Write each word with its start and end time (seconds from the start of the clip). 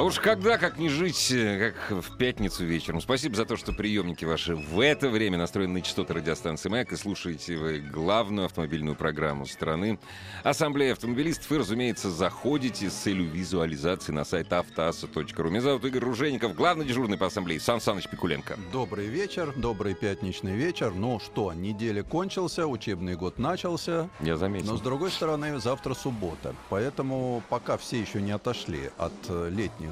А 0.00 0.02
уж 0.02 0.18
когда, 0.18 0.56
как 0.56 0.78
не 0.78 0.88
жить, 0.88 1.30
э, 1.30 1.74
как 1.74 2.02
в 2.02 2.16
пятницу 2.16 2.64
вечером. 2.64 3.02
Спасибо 3.02 3.36
за 3.36 3.44
то, 3.44 3.58
что 3.58 3.74
приемники 3.74 4.24
ваши 4.24 4.56
в 4.56 4.80
это 4.80 5.10
время 5.10 5.36
настроены 5.36 5.74
на 5.74 5.82
частоты 5.82 6.14
радиостанции 6.14 6.70
«Маяк» 6.70 6.90
и 6.92 6.96
слушаете 6.96 7.58
вы 7.58 7.80
главную 7.80 8.46
автомобильную 8.46 8.96
программу 8.96 9.44
страны. 9.44 9.98
Ассамблея 10.42 10.92
автомобилистов. 10.92 11.52
И, 11.52 11.58
разумеется, 11.58 12.10
заходите 12.10 12.88
с 12.88 12.94
целью 12.94 13.28
визуализации 13.28 14.10
на 14.12 14.24
сайт 14.24 14.50
автоаса.ру. 14.54 15.50
Меня 15.50 15.60
зовут 15.60 15.84
Игорь 15.84 16.02
Ружеников, 16.02 16.54
главный 16.54 16.86
дежурный 16.86 17.18
по 17.18 17.26
ассамблее 17.26 17.60
Сан 17.60 17.82
Саныч 17.82 18.08
Пикуленко. 18.08 18.58
Добрый 18.72 19.06
вечер, 19.06 19.52
добрый 19.54 19.94
пятничный 19.94 20.56
вечер. 20.56 20.94
Ну 20.94 21.20
что, 21.20 21.52
неделя 21.52 22.02
кончился, 22.02 22.66
учебный 22.66 23.16
год 23.16 23.38
начался. 23.38 24.08
Я 24.20 24.38
заметил. 24.38 24.70
Но 24.70 24.78
с 24.78 24.80
другой 24.80 25.10
стороны, 25.10 25.60
завтра 25.60 25.92
суббота. 25.92 26.54
Поэтому 26.70 27.42
пока 27.50 27.76
все 27.76 28.00
еще 28.00 28.22
не 28.22 28.30
отошли 28.30 28.88
от 28.96 29.12
э, 29.28 29.50
летних 29.50 29.89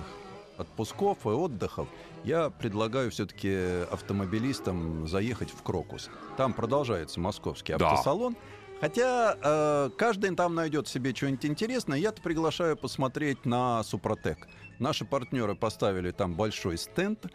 отпусков 0.59 1.25
и 1.25 1.31
отдыхов, 1.31 1.89
я 2.25 2.51
предлагаю 2.51 3.11
все-таки 3.11 3.83
автомобилистам 3.91 5.07
заехать 5.09 5.51
в 5.51 5.63
Крокус. 5.63 6.11
Там 6.37 6.53
продолжается 6.53 7.21
московский 7.21 7.75
Да. 7.77 7.91
автосалон. 7.91 8.37
Хотя 8.81 9.37
э, 9.43 9.91
каждый 9.97 10.35
там 10.37 10.55
найдет 10.55 10.87
себе 10.87 11.13
что-нибудь 11.15 11.45
интересное. 11.47 11.99
Я-то 11.99 12.23
приглашаю 12.23 12.77
посмотреть 12.77 13.45
на 13.45 13.83
Супротек. 13.83 14.47
Наши 14.79 15.05
партнеры 15.05 15.57
поставили 15.57 16.13
там 16.13 16.35
большой 16.35 16.79
стенд 16.79 17.27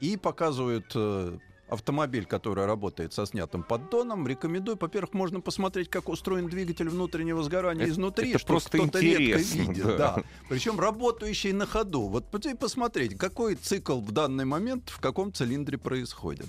и 0.00 0.16
показывают 0.16 0.90
э, 0.96 1.38
автомобиль, 1.68 2.24
который 2.26 2.66
работает 2.66 3.12
со 3.12 3.26
снятым 3.26 3.62
поддоном. 3.62 4.26
Рекомендую. 4.26 4.78
Во-первых, 4.80 5.12
можно 5.14 5.40
посмотреть, 5.40 5.88
как 5.90 6.08
устроен 6.08 6.48
двигатель 6.48 6.88
внутреннего 6.88 7.42
сгорания 7.42 7.82
Это- 7.84 7.92
изнутри, 7.92 8.30
это 8.30 8.38
что 8.38 8.46
просто 8.48 8.78
кто-то 8.78 8.98
редко 9.00 9.38
видит. 9.38 9.84
да. 9.86 9.96
Да. 9.96 10.22
Причем 10.48 10.80
работающий 10.80 11.52
на 11.52 11.66
ходу. 11.66 12.02
Вот 12.08 12.26
посмотреть, 12.58 13.16
какой 13.18 13.54
цикл 13.54 14.00
в 14.00 14.12
данный 14.12 14.44
момент 14.44 14.88
в 14.88 15.00
каком 15.00 15.32
цилиндре 15.32 15.78
происходит. 15.78 16.46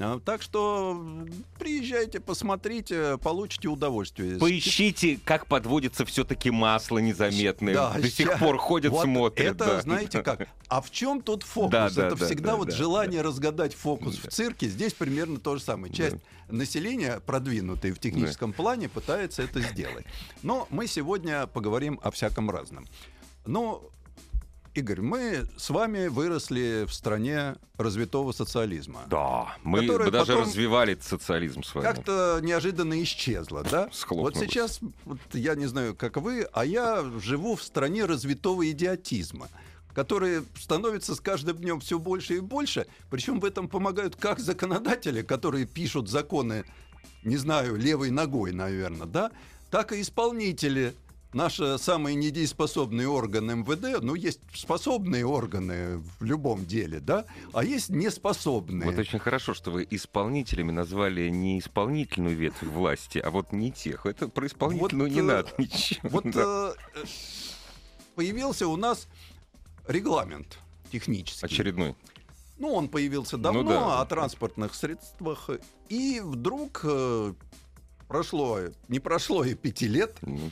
А, 0.00 0.20
Так 0.20 0.42
что 0.42 1.26
приезжайте, 1.58 2.20
посмотрите, 2.20 3.18
получите 3.18 3.68
удовольствие. 3.68 4.38
Поищите, 4.38 5.18
как 5.24 5.46
подводится 5.46 6.04
все-таки 6.04 6.50
масло 6.50 6.98
незаметное. 6.98 7.74
Да, 7.74 7.94
До 7.94 8.08
сих 8.08 8.28
ща- 8.28 8.38
пор 8.38 8.58
ходят, 8.58 8.92
вот 8.92 9.04
смотрят. 9.04 9.46
Это, 9.46 9.64
да. 9.66 9.80
знаете 9.80 10.22
как? 10.22 10.48
А 10.68 10.80
в 10.80 10.90
чем 10.90 11.20
тут 11.20 11.42
фокус? 11.42 11.72
Да, 11.72 11.90
да, 11.90 12.06
это 12.08 12.16
да, 12.16 12.26
всегда 12.26 12.50
да, 12.52 12.56
вот 12.56 12.68
да, 12.68 12.76
желание 12.76 13.22
разгадать 13.22 13.74
фокус 13.74 14.18
в 14.18 14.28
цирке. 14.28 14.68
Здесь 14.68 14.94
примерно 14.94 15.38
то 15.38 15.56
же 15.56 15.62
самое. 15.62 15.92
Часть 15.92 16.16
населения, 16.48 17.20
продвинутая 17.24 17.92
в 17.92 17.98
техническом 17.98 18.52
плане, 18.52 18.88
пытается 18.88 19.42
это 19.42 19.60
сделать. 19.60 20.06
Но 20.42 20.66
мы 20.70 20.86
сегодня 20.86 21.46
поговорим 21.46 21.98
о 22.02 22.10
всяком 22.10 22.50
разном. 22.50 22.86
Ну, 23.46 23.90
Игорь, 24.78 25.00
мы 25.00 25.46
с 25.56 25.70
вами 25.70 26.06
выросли 26.06 26.84
в 26.86 26.94
стране 26.94 27.56
развитого 27.76 28.30
социализма. 28.30 29.02
Да, 29.08 29.56
мы 29.64 29.86
даже 30.10 30.36
развивали 30.36 30.96
социализм 31.00 31.64
с 31.64 31.74
вами. 31.74 31.84
как-то 31.84 32.38
неожиданно 32.42 33.02
исчезла, 33.02 33.64
да? 33.64 33.90
Вот 34.10 34.36
сейчас, 34.36 34.78
вот 35.04 35.18
я 35.32 35.56
не 35.56 35.66
знаю, 35.66 35.96
как 35.96 36.16
вы, 36.18 36.46
а 36.52 36.64
я 36.64 37.04
живу 37.20 37.56
в 37.56 37.62
стране 37.62 38.04
развитого 38.04 38.68
идиотизма 38.70 39.48
который 39.94 40.44
становится 40.56 41.16
с 41.16 41.20
каждым 41.20 41.56
днем 41.56 41.80
все 41.80 41.98
больше 41.98 42.36
и 42.36 42.40
больше. 42.40 42.86
Причем 43.10 43.40
в 43.40 43.44
этом 43.44 43.66
помогают 43.66 44.14
как 44.14 44.38
законодатели, 44.38 45.22
которые 45.22 45.66
пишут 45.66 46.08
законы, 46.08 46.64
не 47.24 47.36
знаю, 47.36 47.74
левой 47.74 48.10
ногой, 48.10 48.52
наверное, 48.52 49.08
да, 49.08 49.32
так 49.72 49.92
и 49.92 50.00
исполнители. 50.00 50.94
Наши 51.38 51.78
самые 51.78 52.16
недееспособные 52.16 53.06
органы 53.06 53.54
МВД, 53.54 54.02
ну, 54.02 54.16
есть 54.16 54.40
способные 54.52 55.24
органы 55.24 56.02
в 56.18 56.24
любом 56.24 56.66
деле, 56.66 56.98
да, 56.98 57.26
а 57.52 57.62
есть 57.62 57.90
неспособные. 57.90 58.90
Вот 58.90 58.98
очень 58.98 59.20
хорошо, 59.20 59.54
что 59.54 59.70
вы 59.70 59.86
исполнителями 59.88 60.72
назвали 60.72 61.28
не 61.28 61.60
исполнительную 61.60 62.36
ветвь 62.36 62.64
власти, 62.64 63.18
а 63.18 63.30
вот 63.30 63.52
не 63.52 63.70
тех. 63.70 64.04
Это 64.04 64.26
про 64.26 64.48
исполнительную 64.48 65.08
Вот, 65.10 65.14
не 65.14 65.20
э, 65.20 65.22
надо 65.22 65.48
ничего. 65.58 66.08
Вот 66.08 66.24
Да. 66.24 66.74
э, 66.96 67.04
появился 68.16 68.66
у 68.66 68.74
нас 68.74 69.06
регламент 69.86 70.58
технический. 70.90 71.46
Очередной. 71.46 71.94
Ну, 72.58 72.72
он 72.72 72.88
появился 72.88 73.36
давно 73.36 73.62
Ну 73.62 73.68
да. 73.68 74.00
о 74.00 74.06
транспортных 74.06 74.74
средствах. 74.74 75.50
И 75.88 76.20
вдруг 76.20 76.80
э, 76.82 77.32
прошло, 78.08 78.58
не 78.88 78.98
прошло 78.98 79.44
и 79.44 79.54
пяти 79.54 79.86
лет, 79.86 80.16
Ну, 80.22 80.50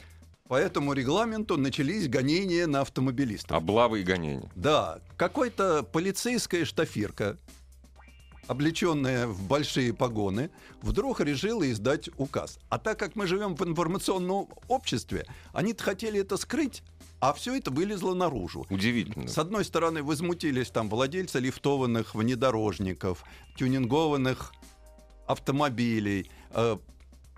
по 0.49 0.55
этому 0.55 0.93
регламенту 0.93 1.57
начались 1.57 2.09
гонения 2.09 2.67
на 2.67 2.81
автомобилистов. 2.83 3.57
Облавы 3.57 4.01
и 4.01 4.03
гонения. 4.05 4.51
Да, 4.55 5.01
какой-то 5.17 5.83
полицейская 5.83 6.65
штафирка, 6.65 7.37
облеченная 8.47 9.27
в 9.27 9.43
большие 9.47 9.93
погоны, 9.93 10.51
вдруг 10.83 11.21
решила 11.21 11.69
издать 11.71 12.09
указ. 12.17 12.59
А 12.69 12.79
так 12.79 12.99
как 12.99 13.17
мы 13.17 13.27
живем 13.27 13.57
в 13.57 13.65
информационном 13.65 14.49
обществе, 14.69 15.27
они 15.53 15.75
хотели 15.75 16.21
это 16.21 16.37
скрыть, 16.37 16.83
а 17.19 17.33
все 17.33 17.57
это 17.57 17.71
вылезло 17.71 18.15
наружу. 18.15 18.67
Удивительно. 18.71 19.27
С 19.27 19.39
одной 19.39 19.65
стороны, 19.65 20.03
возмутились 20.03 20.71
там 20.71 20.89
владельцы 20.89 21.41
лифтованных 21.41 22.15
внедорожников, 22.15 23.25
тюнингованных 23.57 24.53
автомобилей. 25.27 26.31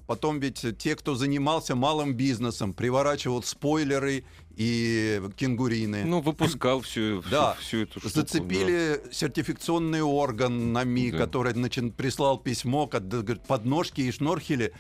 Потом 0.09 0.41
ведь 0.41 0.65
те, 0.79 0.97
кто 0.97 1.15
занимался 1.15 1.77
малым 1.77 2.15
бизнесом, 2.15 2.73
приворачивал 2.73 3.43
спойлеры 3.43 4.25
и 4.57 5.21
кенгурины. 5.37 6.05
Ну, 6.07 6.23
выпускал 6.23 6.81
всю, 6.81 7.23
Да. 7.31 7.53
всю, 7.61 7.67
всю 7.67 7.83
эту 7.83 8.01
штуку. 8.01 8.15
Зацепили 8.15 9.03
сертификационный 9.13 10.01
орган 10.01 10.73
НАМИ, 10.73 11.11
Да. 11.11 11.19
который 11.19 11.53
значит, 11.53 11.95
прислал 11.95 12.39
письмо, 12.39 12.87
когда 12.87 13.19
говорит, 13.21 13.45
подножки 13.47 14.01
и 14.01 14.11
шнорхели 14.11 14.73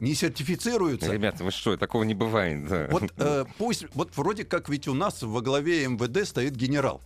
не 0.00 0.10
да. 0.10 0.16
сертифицируются. 0.18 1.10
Ребята, 1.10 1.44
вы 1.44 1.50
что, 1.50 1.78
такого 1.78 2.02
не 2.04 2.14
бывает. 2.14 2.68
да. 2.68 2.88
Вот 2.90 3.04
э, 3.16 3.46
пусть, 3.56 3.86
вот 3.94 4.14
вроде 4.16 4.44
как 4.44 4.68
ведь 4.68 4.86
у 4.86 4.92
нас 4.92 5.22
во 5.22 5.40
главе 5.40 5.88
МВД 5.88 6.28
стоит 6.28 6.56
генерал. 6.56 7.00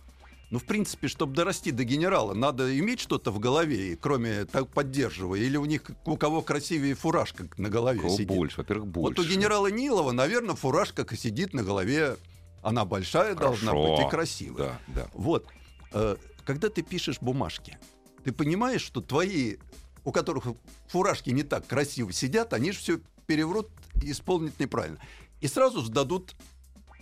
Ну, 0.51 0.57
в 0.57 0.63
принципе, 0.63 1.07
чтобы 1.07 1.35
дорасти 1.35 1.71
до 1.71 1.83
генерала, 1.83 2.33
надо 2.33 2.77
иметь 2.79 2.99
что-то 2.99 3.29
в 3.31 3.39
голове, 3.39 3.95
кроме 3.95 4.45
так 4.45 4.67
поддерживая. 4.69 5.39
Или 5.41 5.57
у 5.57 5.65
них 5.65 5.83
у 6.05 6.17
кого 6.17 6.41
красивее 6.41 6.95
фуражка 6.95 7.47
на 7.57 7.69
голове 7.69 7.99
Кого 7.99 8.13
сидит. 8.13 8.27
больше, 8.27 8.57
во-первых, 8.57 8.87
больше. 8.87 9.21
Вот 9.21 9.25
у 9.25 9.29
генерала 9.29 9.67
Нилова, 9.67 10.11
наверное, 10.11 10.55
фуражка 10.55 11.05
сидит 11.15 11.53
на 11.53 11.61
голове. 11.63 12.17
Она 12.63 12.83
большая 12.83 13.35
должна 13.35 13.71
Хорошо. 13.71 13.95
быть 13.97 14.07
и 14.07 14.09
красивая. 14.09 14.79
Да, 14.87 15.03
да. 15.03 15.09
Вот, 15.13 15.47
э, 15.93 16.15
когда 16.45 16.69
ты 16.69 16.81
пишешь 16.81 17.19
бумажки, 17.21 17.77
ты 18.23 18.31
понимаешь, 18.31 18.81
что 18.81 19.01
твои, 19.01 19.57
у 20.03 20.11
которых 20.11 20.45
фуражки 20.87 21.29
не 21.29 21.43
так 21.43 21.67
красиво 21.67 22.11
сидят, 22.11 22.53
они 22.53 22.71
же 22.71 22.79
все 22.79 22.99
переврут 23.27 23.69
и 24.01 24.11
исполнят 24.11 24.59
неправильно. 24.59 24.99
И 25.41 25.47
сразу 25.47 25.81
сдадут, 25.81 26.33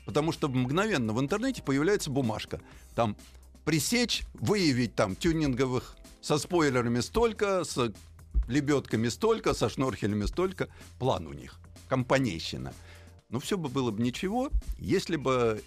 потому 0.06 0.33
что 0.33 0.50
мгновенно 0.50 1.13
в 1.13 1.19
интернете 1.21 1.63
появляется 1.63 2.12
бумажка. 2.12 2.62
Там 2.94 3.16
пресечь, 3.68 4.24
выявить 4.36 4.96
там 4.96 5.14
тюнинговых 5.14 5.98
со 6.22 6.38
спойлерами 6.38 7.02
столько, 7.02 7.66
с 7.66 7.92
лебедками 8.48 9.10
столько, 9.10 9.54
со 9.54 9.68
шнорхелями 9.68 10.25
столько. 10.25 10.69
План 11.00 11.28
у 11.28 11.34
них. 11.34 11.60
Компанейщина. 11.90 12.74
Но 13.28 13.42
все 13.42 13.58
бы 13.58 13.68
было 13.68 13.92
бы 13.92 14.02
ничего, 14.02 14.52
если 14.80 15.18
бы 15.18 15.62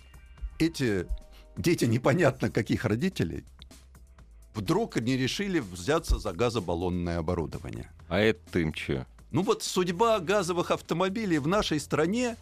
эти 0.59 1.07
дети 1.59 1.85
непонятно 1.85 2.51
каких 2.51 2.87
родителей 2.87 3.45
вдруг 4.55 4.99
не 4.99 5.19
решили 5.19 5.59
взяться 5.59 6.19
за 6.19 6.33
газобаллонное 6.33 7.19
оборудование. 7.19 7.93
А 8.09 8.19
это 8.19 8.61
им 8.61 8.73
че? 8.73 9.07
Ну 9.31 9.43
вот 9.43 9.63
судьба 9.63 10.21
газовых 10.21 10.71
автомобилей 10.71 11.39
в 11.39 11.47
нашей 11.47 11.79
стране 11.79 12.39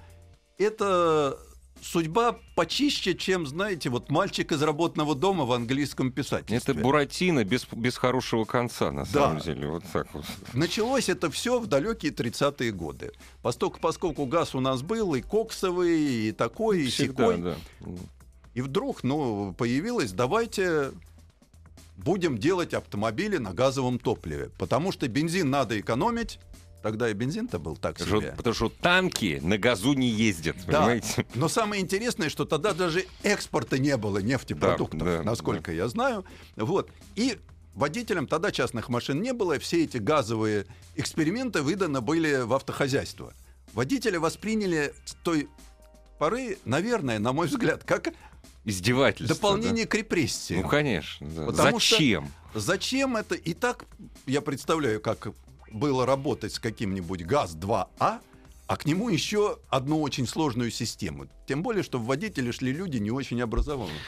это 0.56 1.36
судьба 1.82 2.38
почище, 2.54 3.14
чем, 3.14 3.46
знаете, 3.46 3.88
вот 3.90 4.10
мальчик 4.10 4.52
из 4.52 4.62
работного 4.62 5.14
дома 5.14 5.44
в 5.44 5.52
английском 5.52 6.12
писательстве. 6.12 6.74
Это 6.74 6.82
Буратино 6.82 7.44
без, 7.44 7.66
без 7.72 7.96
хорошего 7.96 8.44
конца, 8.44 8.90
на 8.92 9.04
Да. 9.04 9.10
самом 9.10 9.40
деле. 9.40 9.68
Вот 9.68 9.84
так 9.92 10.12
вот. 10.14 10.24
Началось 10.54 11.08
это 11.08 11.30
все 11.30 11.58
в 11.58 11.66
далекие 11.66 12.12
30-е 12.12 12.72
годы. 12.72 13.12
Поскольку, 13.42 13.78
поскольку 13.80 14.26
газ 14.26 14.54
у 14.54 14.60
нас 14.60 14.82
был 14.82 15.14
и 15.14 15.20
коксовый, 15.22 16.28
и 16.28 16.32
такой, 16.32 16.82
и 16.84 16.88
Всегда, 16.88 17.28
сякой. 17.28 17.42
да. 17.42 17.56
И 18.54 18.60
вдруг, 18.60 19.02
ну, 19.04 19.54
появилось, 19.56 20.12
давайте 20.12 20.90
будем 21.96 22.38
делать 22.38 22.74
автомобили 22.74 23.36
на 23.38 23.52
газовом 23.52 23.98
топливе, 23.98 24.50
потому 24.58 24.92
что 24.92 25.08
бензин 25.08 25.50
надо 25.50 25.78
экономить. 25.80 26.38
Тогда 26.88 27.10
и 27.10 27.12
бензин-то 27.12 27.58
был 27.58 27.76
так 27.76 27.98
Потому 27.98 28.20
себе. 28.22 28.28
что, 28.28 28.36
потому 28.38 28.54
что 28.54 28.68
танки 28.70 29.40
на 29.42 29.58
газу 29.58 29.92
не 29.92 30.08
ездят, 30.08 30.56
Да, 30.64 30.78
понимаете? 30.80 31.26
но 31.34 31.46
самое 31.46 31.82
интересное, 31.82 32.30
что 32.30 32.46
тогда 32.46 32.72
даже 32.72 33.04
экспорта 33.22 33.76
не 33.78 33.94
было 33.98 34.20
нефтепродуктов, 34.20 34.98
Да, 35.00 35.18
да, 35.18 35.22
насколько 35.22 35.70
я 35.70 35.86
знаю. 35.88 36.24
Вот. 36.56 36.90
И 37.14 37.36
водителям 37.74 38.26
тогда 38.26 38.50
частных 38.52 38.88
машин 38.88 39.20
не 39.20 39.34
было, 39.34 39.58
все 39.58 39.84
эти 39.84 39.98
газовые 39.98 40.64
эксперименты 40.96 41.60
выданы 41.60 42.00
были 42.00 42.40
в 42.40 42.54
автохозяйство. 42.54 43.34
Водители 43.74 44.16
восприняли 44.16 44.94
с 45.04 45.12
той 45.22 45.46
поры, 46.18 46.56
наверное, 46.64 47.18
на 47.18 47.34
мой 47.34 47.48
взгляд, 47.48 47.84
как 47.84 48.14
Издевательство. 48.64 49.36
дополнение 49.36 49.84
да? 49.84 49.90
к 49.90 49.94
репрессиям. 49.94 50.62
Ну, 50.62 50.68
конечно. 50.70 51.28
да. 51.28 51.44
Потому 51.44 51.78
что- 51.80 51.96
Зачем? 51.96 52.32
Зачем 52.54 53.16
это? 53.18 53.34
И 53.34 53.52
так 53.52 53.84
я 54.26 54.40
представляю, 54.40 55.02
как 55.02 55.28
было 55.72 56.06
работать 56.06 56.52
с 56.54 56.58
каким-нибудь 56.58 57.22
ГАЗ-2А, 57.22 58.18
а 58.66 58.76
к 58.76 58.84
нему 58.86 59.08
еще 59.08 59.58
одну 59.70 60.00
очень 60.02 60.26
сложную 60.26 60.70
систему. 60.70 61.26
Тем 61.46 61.62
более, 61.62 61.82
что 61.82 61.98
в 61.98 62.04
водители 62.04 62.50
шли 62.50 62.72
люди 62.72 62.98
не 62.98 63.10
очень 63.10 63.40
образованные. 63.40 63.98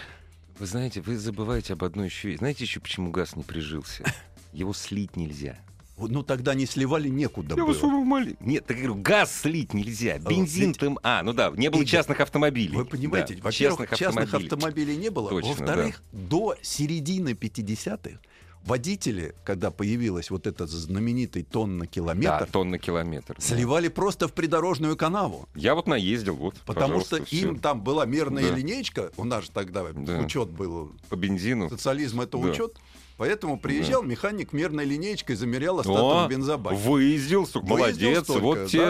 Вы 0.59 0.67
знаете, 0.67 1.01
вы 1.01 1.17
забываете 1.17 1.73
об 1.73 1.85
одной 1.85 2.07
еще. 2.09 2.37
Знаете 2.37 2.65
еще, 2.65 2.81
почему 2.81 3.11
газ 3.11 3.35
не 3.37 3.43
прижился? 3.43 4.05
Его 4.53 4.73
слить 4.75 5.17
нельзя. 5.17 5.59
Ну, 5.97 6.23
тогда 6.23 6.55
не 6.55 6.65
сливали 6.65 7.09
некуда 7.09 7.57
Я 7.57 7.65
вас 7.65 7.77
было. 7.79 7.91
умоляю. 7.93 8.35
Нет, 8.41 8.65
так 8.67 8.79
я 8.79 8.85
говорю, 8.85 9.03
газ 9.03 9.41
слить 9.43 9.75
нельзя. 9.75 10.19
Бензин 10.19 10.69
ведь- 10.69 10.79
там... 10.79 10.99
А, 11.03 11.23
ну 11.23 11.35
да, 11.35 11.51
не 11.55 11.69
было 11.71 11.85
частных 11.85 12.21
автомобилей. 12.21 12.75
Вы 12.75 12.87
понимаете, 12.87 13.35
Да, 13.35 13.43
во-первых, 13.45 13.91
частных, 13.99 14.25
автомобилей. 14.33 14.49
автомобилей 14.49 14.97
не 14.97 15.11
было. 15.11 15.29
Точно, 15.29 15.51
Во-вторых, 15.51 16.03
до 16.13 16.57
середины 16.63 17.31
50-х 17.35 18.19
водители, 18.65 19.35
когда 19.45 19.71
появилась 19.71 20.31
вот 20.31 20.47
этот 20.47 20.71
знаменитый 20.71 21.43
тонн 21.43 21.79
на 21.79 21.85
Да, 21.85 21.91
километр, 21.91 22.47
тонна 22.51 22.79
километр. 22.79 23.35
да. 23.39 23.43
сливали 23.45 23.89
просто 23.89 24.29
в 24.29 24.33
придорожную 24.33 24.97
канаву. 24.97 25.49
Я 25.55 25.75
вот 25.75 25.87
наездил, 25.87 26.37
вот, 26.37 26.55
Потому 26.67 27.01
что 27.01 27.17
пожалуйста, 27.19 27.37
им 27.37 27.59
там 27.59 27.83
была 27.83 28.05
мерная 28.07 28.51
Да. 28.51 28.57
линейка, 28.57 29.11
у 29.17 29.25
нас 29.25 29.45
же 29.45 29.51
тогда 29.51 29.85
Да. 29.93 30.19
учет 30.19 30.51
был, 30.51 30.93
по 31.09 31.17
бензину. 31.17 31.69
социализм 31.71 32.21
это 32.21 32.39
Да. 32.39 32.49
учет, 32.49 32.77
поэтому 33.17 33.59
приезжал 33.59 34.03
механик 34.03 34.53
мерной 34.53 34.85
линейкой, 34.85 35.37
замерял 35.37 35.81
остаток 35.81 36.27
О, 36.27 36.29
бензобаке. 36.29 36.77
выездил, 36.77 37.41
Выездил 37.45 37.63
молодец, 37.63 38.25
столько, 38.25 38.43
вот 38.43 38.67
тебе 38.69 38.81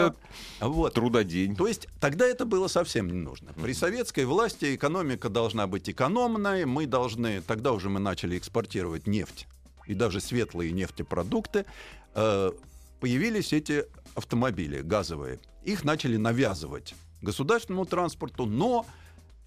да. 0.59 0.67
Вот. 0.67 0.93
трудодень. 0.93 1.55
То 1.55 1.67
есть 1.67 1.87
тогда 1.99 2.25
это 2.27 2.45
было 2.45 2.67
совсем 2.67 3.07
не 3.07 3.13
нужно. 3.19 3.53
При 3.53 3.73
советской 3.73 4.25
власти 4.25 4.75
экономика 4.75 5.29
должна 5.29 5.65
быть 5.67 5.89
экономной, 5.89 6.65
мы 6.65 6.85
должны, 6.85 7.41
тогда 7.41 7.71
уже 7.73 7.89
мы 7.89 7.99
начали 7.99 8.37
экспортировать 8.37 9.07
нефть 9.07 9.47
и 9.87 9.93
даже 9.93 10.19
светлые 10.19 10.71
нефтепродукты, 10.71 11.65
Э, 12.13 12.51
появились 12.99 13.53
эти 13.53 13.85
автомобили 14.15 14.81
газовые. 14.81 15.39
Их 15.63 15.83
начали 15.83 16.17
навязывать 16.17 16.93
государственному 17.21 17.85
транспорту, 17.85 18.45
но 18.45 18.85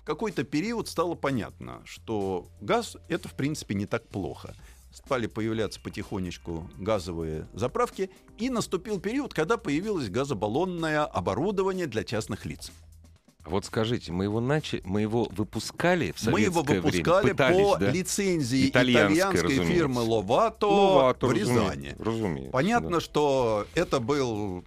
в 0.01 0.05
какой-то 0.05 0.45
период 0.45 0.89
стало 0.89 1.15
понятно, 1.15 1.83
что 1.85 2.49
газ 2.61 2.97
это 3.09 3.29
в 3.29 3.35
принципе 3.35 3.75
не 3.75 3.87
так 3.87 4.07
плохо. 4.09 4.55
Стали 4.93 5.27
появляться 5.27 5.81
потихонечку 5.81 6.71
газовые 6.79 7.49
заправки, 7.53 8.11
и 8.39 8.49
наступил 8.49 9.01
период, 9.01 9.35
когда 9.35 9.57
появилось 9.57 10.09
газобаллонное 10.09 11.05
оборудование 11.05 11.87
для 11.87 12.05
частных 12.05 12.47
лиц. 12.47 12.71
Вот 13.45 13.67
скажите, 13.67 14.11
мы 14.11 14.25
его 14.25 14.41
начали, 14.41 14.81
мы 14.85 15.03
его 15.03 15.29
выпускали 15.31 16.13
в 16.13 16.27
Мы 16.27 16.41
его 16.41 16.63
советское 16.65 16.81
выпускали 16.81 17.23
время? 17.23 17.35
Пытались, 17.35 17.63
по 17.63 17.77
да? 17.79 17.91
лицензии 17.91 18.69
Итальянской, 18.71 19.17
итальянской 19.19 19.43
разумеется. 19.43 19.75
фирмы 19.75 20.01
Ловато, 20.01 20.67
Ловато, 20.67 21.27
в 21.27 21.33
Рязани. 21.33 21.95
Разумеется. 21.99 22.53
Понятно, 22.53 22.91
да. 22.91 23.01
что 23.01 23.67
это 23.75 24.01
был 24.01 24.65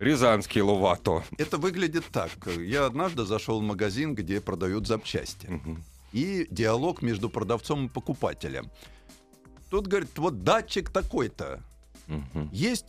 Рязанский 0.00 0.60
Ловато. 0.60 1.22
это 1.38 1.56
выглядит 1.56 2.04
так. 2.10 2.30
Я 2.58 2.86
однажды 2.86 3.24
зашел 3.24 3.60
в 3.60 3.62
магазин, 3.62 4.14
где 4.16 4.40
продают 4.40 4.88
запчасти. 4.88 5.46
Мгм. 5.46 5.84
И 6.12 6.48
диалог 6.50 7.00
между 7.00 7.28
продавцом 7.30 7.86
и 7.86 7.88
покупателем. 7.88 8.70
Тут 9.70 9.86
говорит, 9.86 10.10
вот 10.18 10.42
датчик 10.42 10.90
такой-то. 10.90 11.60
Мгм. 12.08 12.50
Есть? 12.52 12.86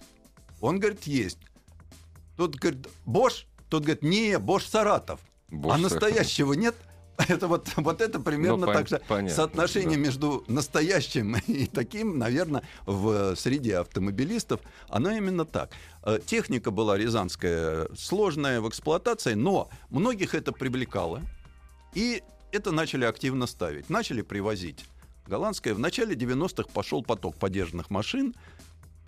Он 0.62 0.80
говорит, 0.80 1.04
есть. 1.04 1.40
Тут 2.38 2.56
говорит, 2.56 2.88
Бош? 3.06 3.46
Тут 3.70 3.84
говорит, 3.84 4.04
не, 4.04 4.38
Бош 4.38 4.66
Саратов. 4.66 5.20
Бош 5.50 5.76
а 5.76 5.78
настоящего 5.78 6.54
нет? 6.54 6.76
Это 7.30 7.48
вот, 7.48 7.70
вот 7.78 8.02
это 8.02 8.20
примерно 8.20 8.66
Ну, 8.66 8.74
так 8.74 8.90
же. 8.90 9.02
понятно, 9.08 9.34
Соотношение 9.34 9.98
да. 9.98 10.04
между 10.04 10.44
настоящим 10.48 11.38
и 11.48 11.66
таким, 11.66 12.18
наверное, 12.20 12.64
в 12.86 13.36
среде 13.36 13.78
автомобилистов, 13.78 14.60
оно 14.90 15.12
именно 15.12 15.46
так. 15.46 15.70
Э, 16.04 16.20
Техника 16.26 16.72
была 16.72 16.98
рязанская 16.98 17.88
сложная 17.98 18.60
в 18.60 18.68
эксплуатации, 18.68 19.34
но 19.34 19.70
многих 19.90 20.36
это 20.36 20.52
привлекало. 20.52 21.22
И 21.94 22.22
это 22.52 22.72
начали 22.72 23.06
активно 23.06 23.48
ставить. 23.48 23.90
Начали 23.90 24.22
привозить 24.22 24.84
голландское. 25.26 25.74
В 25.74 25.80
начале 25.80 26.16
90-х 26.16 26.70
пошел 26.74 27.02
поток 27.02 27.36
подержанных 27.38 27.90
машин, 27.90 28.36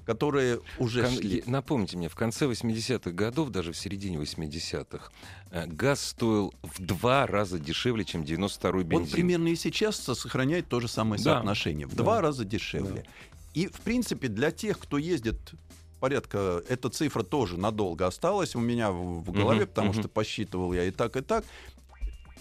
которые 0.08 0.62
уже 0.80 1.04
Кон- 1.04 1.12
шли. 1.18 1.44
Напомните 1.46 1.98
мне, 1.98 2.08
в 2.08 2.16
конце 2.16 2.46
80-х 2.46 3.12
годов, 3.12 3.50
даже 3.50 3.74
в 3.74 3.78
середине 3.78 4.18
80-х, 4.18 5.12
э, 5.52 5.68
газ 5.68 6.02
стоил 6.02 6.54
в 6.64 6.82
два 6.82 7.28
раза 7.28 7.60
дешевле, 7.60 8.06
чем 8.06 8.24
92-й 8.24 8.84
Он 8.84 8.88
бензин. 8.88 9.12
примерно 9.12 9.50
и 9.50 9.56
сейчас 9.58 9.98
со- 9.98 10.16
сохраняет 10.16 10.70
то 10.70 10.80
же 10.80 10.88
самое 10.88 11.22
Да. 11.22 11.34
соотношение. 11.36 11.86
В 11.88 11.92
Да. 11.94 12.04
два 12.04 12.22
раза 12.22 12.46
дешевле. 12.46 13.06
И, 13.54 13.68
в 13.68 13.82
принципе, 13.82 14.30
для 14.30 14.52
тех, 14.52 14.80
кто 14.80 14.98
ездит 14.98 15.36
порядка, 16.00 16.64
эта 16.70 16.90
цифра 16.90 17.24
тоже 17.24 17.58
надолго 17.58 18.08
осталась 18.08 18.56
у 18.56 18.60
меня 18.62 18.92
в, 18.92 19.24
в 19.26 19.32
голове, 19.32 19.62
Мгм, 19.66 19.68
потому 19.70 19.90
мгм. 19.92 20.00
что 20.00 20.08
посчитывал 20.08 20.72
я 20.72 20.86
и 20.86 20.92
так, 20.92 21.18
и 21.18 21.22
так. 21.22 21.44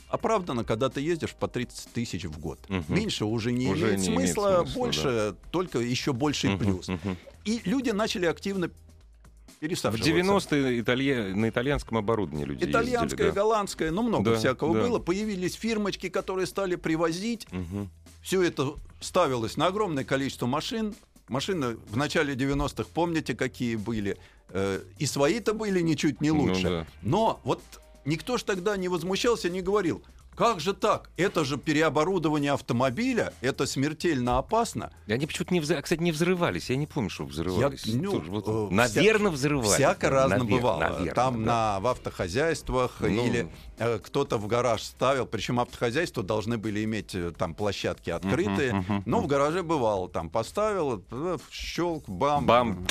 Оправданно, 0.08 0.62
когда 0.62 0.88
ты 0.88 1.00
ездишь 1.00 1.34
по 1.34 1.48
30 1.48 1.88
тысяч 1.92 2.24
в 2.26 2.38
год. 2.38 2.60
Мгм. 2.68 2.84
Меньше 2.94 3.24
уже 3.24 3.50
не 3.50 3.66
Уже 3.68 3.86
имеет 3.86 4.00
не 4.02 4.06
имеет 4.08 4.20
смысла, 4.30 4.58
смысла, 4.64 4.78
больше, 4.78 5.34
только 5.50 5.80
еще 5.80 6.12
больший 6.12 6.50
Мгм, 6.50 6.58
плюс. 6.60 6.88
мгм. 6.88 7.16
И 7.46 7.60
люди 7.64 7.90
начали 7.90 8.26
активно 8.26 8.69
В 8.69 9.58
пересаживаться. 9.60 10.10
90-е 10.10 10.81
италья- 10.81 11.34
на 11.34 11.48
итальянском 11.48 11.96
оборудовании 11.98 12.44
люди 12.44 12.64
Итальянское, 12.64 13.04
ездили. 13.25 13.28
да. 13.28 13.32
голландское, 13.43 13.90
ну 13.90 14.02
много 14.02 14.32
Да, 14.32 14.37
всякого 14.38 14.75
да. 14.75 14.81
было. 14.82 14.98
Появились 14.98 15.54
фирмочки, 15.54 16.09
которые 16.09 16.47
стали 16.47 16.75
привозить 16.76 17.47
Мгм. 17.52 17.88
все 18.23 18.42
это 18.42 18.75
ставилось 19.00 19.56
на 19.56 19.66
огромное 19.68 20.04
количество 20.04 20.47
машин. 20.47 20.94
Машины 21.28 21.76
в 21.90 21.97
начале 21.97 22.35
90-х, 22.35 22.88
помните, 22.92 23.35
какие 23.35 23.76
были? 23.76 24.16
Э, 24.50 24.80
И 24.99 25.06
свои-то 25.06 25.54
были 25.54 25.80
ничуть 25.80 26.20
не 26.20 26.30
Ну 26.30 26.42
лучше. 26.42 26.62
да. 26.62 26.87
Но 27.02 27.40
вот 27.44 27.61
никто 28.04 28.37
ж 28.38 28.42
тогда 28.44 28.76
не 28.76 28.88
возмущался, 28.88 29.49
не 29.49 29.61
говорил, 29.62 30.02
как 30.37 30.61
же 30.61 30.75
так? 30.75 31.11
Это 31.16 31.45
же 31.45 31.57
переоборудование 31.57 32.52
автомобиля, 32.52 33.33
это 33.40 33.66
смертельно 33.66 34.38
опасно. 34.38 34.93
И 35.07 35.12
Они 35.12 35.26
почему-то 35.26 35.55
не 35.55 35.61
взрывались. 35.61 35.85
Кстати, 35.85 36.00
не 36.02 36.12
взрывались. 36.12 36.71
Я 36.71 36.76
не 36.76 36.87
помню, 36.87 37.11
что 37.11 37.25
взрывались. 37.25 37.85
Я, 37.87 38.00
ну, 38.02 38.12
Тоже 38.12 38.31
вот, 38.31 38.45
э, 38.47 38.75
наверное, 38.75 39.31
взрывались. 39.31 39.73
Всяко 39.75 40.11
разно 40.11 40.37
Навер- 40.37 40.50
бывало. 40.50 40.81
наверно, 40.81 41.14
Там 41.14 41.45
да. 41.45 41.75
на, 41.75 41.81
в 41.81 41.87
автохозяйствах 41.87 42.97
Ну. 43.00 43.07
или 43.09 43.50
э, 43.78 43.99
кто-то 43.99 44.37
в 44.38 44.47
гараж 44.47 44.83
ставил, 44.83 45.26
причем 45.26 45.59
автохозяйства 45.59 46.23
должны 46.23 46.59
были 46.59 46.85
иметь 46.85 47.14
э, 47.14 47.33
там 47.37 47.55
площадки 47.55 48.11
открытые, 48.11 48.75
мгм, 48.75 49.02
но 49.07 49.21
в 49.21 49.26
гараже 49.26 49.62
бывало, 49.62 50.09
там 50.09 50.28
поставил, 50.31 51.02
э, 51.11 51.38
щелк, 51.50 52.09
бам. 52.09 52.45
Бам. 52.47 52.87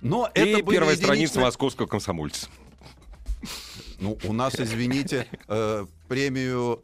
Но 0.00 0.30
И 0.34 0.40
это 0.40 0.62
первая 0.62 0.96
страница 0.96 1.12
единичные- 1.34 1.44
московского 1.44 1.86
комсомольца. 1.86 2.48
Ну, 4.00 4.18
у 4.24 4.32
нас, 4.32 4.58
извините, 4.58 5.26
э, 5.48 5.86
премию 6.10 6.82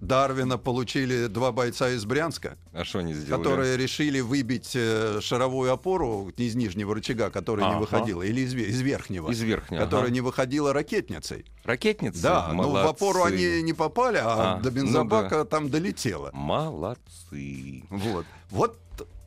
Дарвина 0.00 0.56
получили 0.58 1.26
два 1.26 1.52
бойца 1.52 1.90
из 1.90 2.04
Брянска, 2.06 2.56
А 2.72 2.84
что 2.84 3.00
они 3.00 3.12
сделали? 3.12 3.42
которые 3.42 3.76
решили 3.76 4.20
выбить 4.20 4.70
э, 4.74 5.18
шаровую 5.20 5.70
опору 5.72 6.32
из 6.36 6.54
нижнего 6.54 6.94
рычага, 6.94 7.28
которая 7.30 7.66
не 7.66 7.72
Ага. 7.72 7.80
выходила, 7.80 8.22
или 8.22 8.40
из, 8.40 8.54
из 8.54 8.80
верхнего. 8.80 9.30
Из 9.30 9.40
верхнего. 9.42 9.80
которая 9.82 10.06
ага. 10.06 10.14
не 10.14 10.20
выходила 10.22 10.72
ракетницей. 10.72 11.44
Ракетница? 11.64 12.22
Да, 12.22 12.48
но 12.54 12.62
в 12.62 12.66
Молодцы. 12.68 12.88
опору 12.90 13.24
они 13.24 13.60
не 13.62 13.74
попали, 13.74 14.18
а, 14.18 14.54
А, 14.54 14.60
до 14.60 14.70
ну 14.70 14.76
бензобака 14.76 15.44
там 15.44 15.68
долетело. 15.68 16.30
Молодцы. 16.32 17.82
Вот. 17.90 18.24
вот 18.50 18.78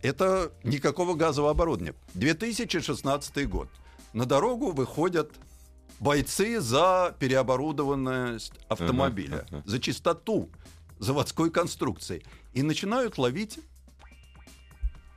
это 0.01 0.51
никакого 0.63 1.13
газового 1.13 1.51
оборудования. 1.51 1.93
2016 2.15 3.47
год. 3.47 3.67
На 4.13 4.25
дорогу 4.25 4.71
выходят 4.71 5.29
бойцы 6.01 6.59
за 6.59 7.15
переоборудованность 7.19 8.53
автомобиля, 8.67 9.35
Ага, 9.35 9.47
ага. 9.51 9.63
за 9.65 9.79
чистоту 9.79 10.49
заводской 10.99 11.51
конструкции. 11.51 12.23
И 12.53 12.63
начинают 12.63 13.17
ловить 13.17 13.59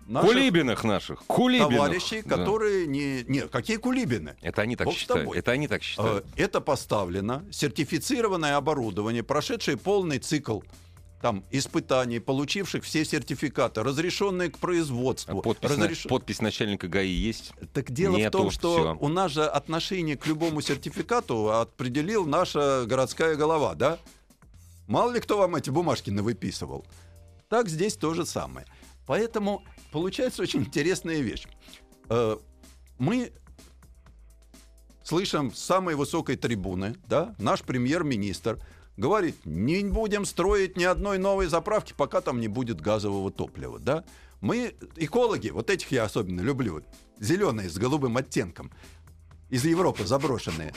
наших 0.07 0.31
Кулибинах 0.31 0.85
наших. 0.85 1.25
Кулибинах. 1.26 1.73
товарищей, 1.73 2.23
Да. 2.25 2.37
которые 2.37 2.87
не... 2.87 3.25
Нет, 3.26 3.50
какие 3.50 3.79
кулибины? 3.79 4.37
Это 4.43 4.61
они 4.62 4.76
так 4.76 4.87
Бог 4.87 4.95
считают. 4.95 5.35
Это 5.35 5.53
они 5.53 5.67
так 5.69 5.81
Э, 5.81 5.85
считают. 5.85 6.26
Это 6.37 6.61
поставлено, 6.61 7.43
сертифицированное 7.50 8.57
оборудование, 8.57 9.23
прошедшее 9.23 9.79
полный 9.79 10.19
цикл 10.19 10.61
там, 11.25 11.43
испытаний, 11.50 12.19
получивших 12.19 12.85
все 12.85 13.02
сертификаты, 13.02 13.83
разрешенные 13.83 14.50
к 14.50 14.57
А 14.57 14.59
производству. 14.59 15.40
подпись, 15.40 15.71
на- 15.71 15.87
разреш- 15.87 16.07
подпись 16.07 16.43
начальника 16.43 16.87
ГАИ 16.87 17.09
есть? 17.09 17.54
Так 17.73 17.90
дело 17.90 18.19
Нету, 18.19 18.38
в 18.38 18.43
том, 18.43 18.50
что 18.50 18.75
всё. 18.76 18.97
у 19.00 19.09
нас 19.09 19.33
же 19.33 19.47
отношение 19.47 20.19
к 20.19 20.26
любому 20.26 20.61
сертификату 20.61 21.50
определил 21.50 22.26
наша 22.26 22.85
городская 22.87 23.37
голова, 23.37 23.75
да? 23.75 23.99
Мало 24.87 25.12
ли 25.12 25.21
кто 25.21 25.38
вам 25.38 25.57
эти 25.57 25.71
бумажки 25.71 26.11
навыписывал. 26.11 26.85
Так 27.49 27.71
здесь 27.71 27.97
то 27.97 28.12
же 28.12 28.26
самое. 28.26 28.66
Поэтому 29.07 29.64
получается 29.93 30.43
очень 30.43 30.61
интересная 30.61 31.21
вещь. 31.21 31.47
Э, 32.11 32.37
Мы 32.99 33.33
слышим 35.02 35.54
с 35.54 35.59
самой 35.59 35.95
высокой 35.95 36.37
трибуны, 36.37 36.97
да, 37.09 37.35
наш 37.38 37.62
премьер-министр 37.62 38.59
говорит, 38.97 39.37
не 39.45 39.83
будем 39.85 40.25
строить 40.25 40.77
ни 40.77 40.85
одной 40.85 41.19
новой 41.19 41.47
заправки, 41.47 41.95
пока 41.97 42.21
там 42.21 42.41
не 42.41 42.49
будет 42.49 42.81
газового 42.81 43.31
топлива, 43.31 43.79
да. 43.79 44.05
Мы, 44.41 44.75
экологи, 44.97 45.49
вот 45.51 45.71
этих 45.71 45.91
я 45.91 46.05
особенно 46.05 46.41
люблю, 46.41 46.83
зеленые 47.19 47.71
с 47.71 47.77
голубым 47.77 48.17
оттенком, 48.17 48.71
из 49.51 49.65
Европы 49.65 50.05
заброшенные, 50.05 50.75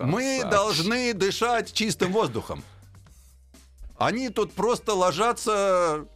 мы 0.00 0.42
должны 0.44 1.12
дышать 1.14 1.72
чистым 1.72 2.12
воздухом. 2.12 2.62
Они 3.96 4.28
тут 4.28 4.52
просто 4.52 4.94
ложатся 4.94 6.06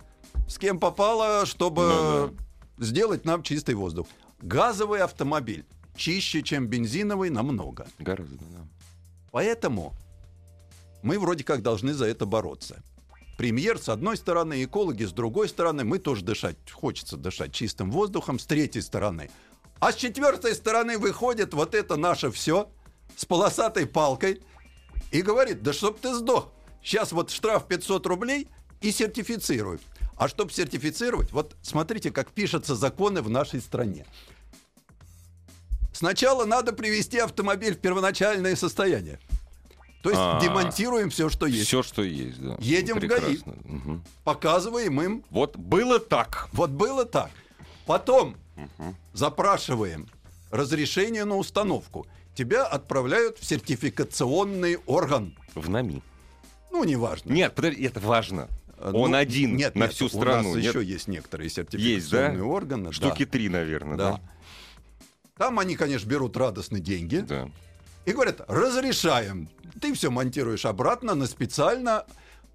с 0.48 0.56
кем 0.58 0.78
попало, 0.78 1.46
чтобы 1.46 2.32
сделать 2.78 3.24
нам 3.24 3.42
чистый 3.42 3.74
воздух. 3.74 4.06
Газовый 4.40 5.00
автомобиль 5.00 5.64
чище, 5.96 6.42
чем 6.42 6.66
бензиновый, 6.66 7.30
намного. 7.30 7.86
Гораздо, 7.98 8.36
да. 8.36 8.66
Поэтому 9.30 9.94
мы 11.02 11.18
вроде 11.18 11.44
как 11.44 11.62
должны 11.62 11.94
за 11.94 12.06
это 12.06 12.26
бороться. 12.26 12.82
Премьер 13.36 13.78
с 13.78 13.88
одной 13.88 14.16
стороны, 14.16 14.64
экологи 14.64 15.04
с 15.04 15.12
другой 15.12 15.48
стороны. 15.48 15.84
Мы 15.84 15.98
тоже 15.98 16.24
дышать, 16.24 16.56
хочется 16.70 17.16
дышать 17.16 17.52
чистым 17.52 17.90
воздухом 17.90 18.38
с 18.38 18.46
третьей 18.46 18.82
стороны. 18.82 19.30
А 19.80 19.92
с 19.92 19.96
четвертой 19.96 20.54
стороны 20.54 20.96
выходит 20.98 21.54
вот 21.54 21.74
это 21.74 21.96
наше 21.96 22.30
все 22.30 22.70
с 23.16 23.24
полосатой 23.24 23.86
палкой 23.86 24.42
и 25.10 25.22
говорит, 25.22 25.62
да 25.62 25.72
чтоб 25.72 25.98
ты 25.98 26.14
сдох. 26.14 26.52
Сейчас 26.82 27.12
вот 27.12 27.30
штраф 27.30 27.66
500 27.66 28.06
рублей 28.06 28.48
и 28.80 28.92
сертифицируют. 28.92 29.82
А 30.16 30.28
чтобы 30.28 30.52
сертифицировать, 30.52 31.32
вот 31.32 31.56
смотрите, 31.62 32.10
как 32.10 32.30
пишутся 32.30 32.76
законы 32.76 33.22
в 33.22 33.30
нашей 33.30 33.60
стране. 33.60 34.06
Сначала 35.92 36.44
надо 36.44 36.72
привести 36.72 37.18
автомобиль 37.18 37.74
в 37.74 37.78
первоначальное 37.78 38.56
состояние. 38.56 39.18
То 40.02 40.10
есть 40.10 40.20
А. 40.20 40.40
демонтируем 40.40 41.10
все, 41.10 41.28
что 41.28 41.46
есть. 41.46 41.66
Все, 41.68 41.82
что 41.82 42.02
есть, 42.02 42.40
да. 42.40 42.56
Едем 42.58 42.96
в 42.96 43.00
ГАИ. 43.00 43.08
Прекрасно. 43.20 43.54
Мгм. 43.64 44.04
Показываем 44.24 45.00
им. 45.00 45.24
Вот 45.30 45.56
было 45.56 46.00
так. 46.00 46.48
Вот 46.52 46.70
было 46.70 47.04
так. 47.04 47.30
Потом 47.86 48.36
запрашиваем 49.12 50.08
разрешение 50.50 51.24
на 51.24 51.36
установку. 51.36 52.06
Тебя 52.34 52.64
отправляют 52.64 53.38
в 53.38 53.44
сертификационный 53.44 54.78
орган. 54.86 55.36
В 55.54 55.68
НАМИ. 55.68 56.02
Ну, 56.70 56.84
неважно. 56.84 57.30
Нет, 57.32 57.54
подожди, 57.54 57.82
это 57.84 58.00
важно. 58.00 58.48
Э, 58.78 58.90
Он 58.94 59.10
ну, 59.10 59.16
один 59.16 59.56
нет, 59.56 59.74
на 59.74 59.80
нет, 59.84 59.92
всю 59.92 60.06
У 60.06 60.08
страну. 60.08 60.54
нас 60.54 60.56
Нет? 60.62 60.74
еще 60.74 60.82
есть 60.84 61.06
некоторые 61.08 61.46
Есть, 61.46 61.56
да? 61.56 61.62
сертификационные 61.62 62.42
органы. 62.44 62.84
да. 62.86 62.92
Штуки 62.92 63.26
три, 63.26 63.48
наверное, 63.50 63.96
Да. 63.96 64.10
да? 64.12 64.20
Там 65.36 65.58
они, 65.58 65.76
конечно, 65.76 66.08
берут 66.08 66.36
радостно 66.36 66.80
деньги 66.80 67.18
Да. 67.18 67.50
И 68.04 68.12
говорят, 68.12 68.40
разрешаем. 68.48 69.48
Ты 69.80 69.94
все 69.94 70.10
монтируешь 70.10 70.64
обратно 70.64 71.14
на 71.14 71.26
специально 71.26 72.04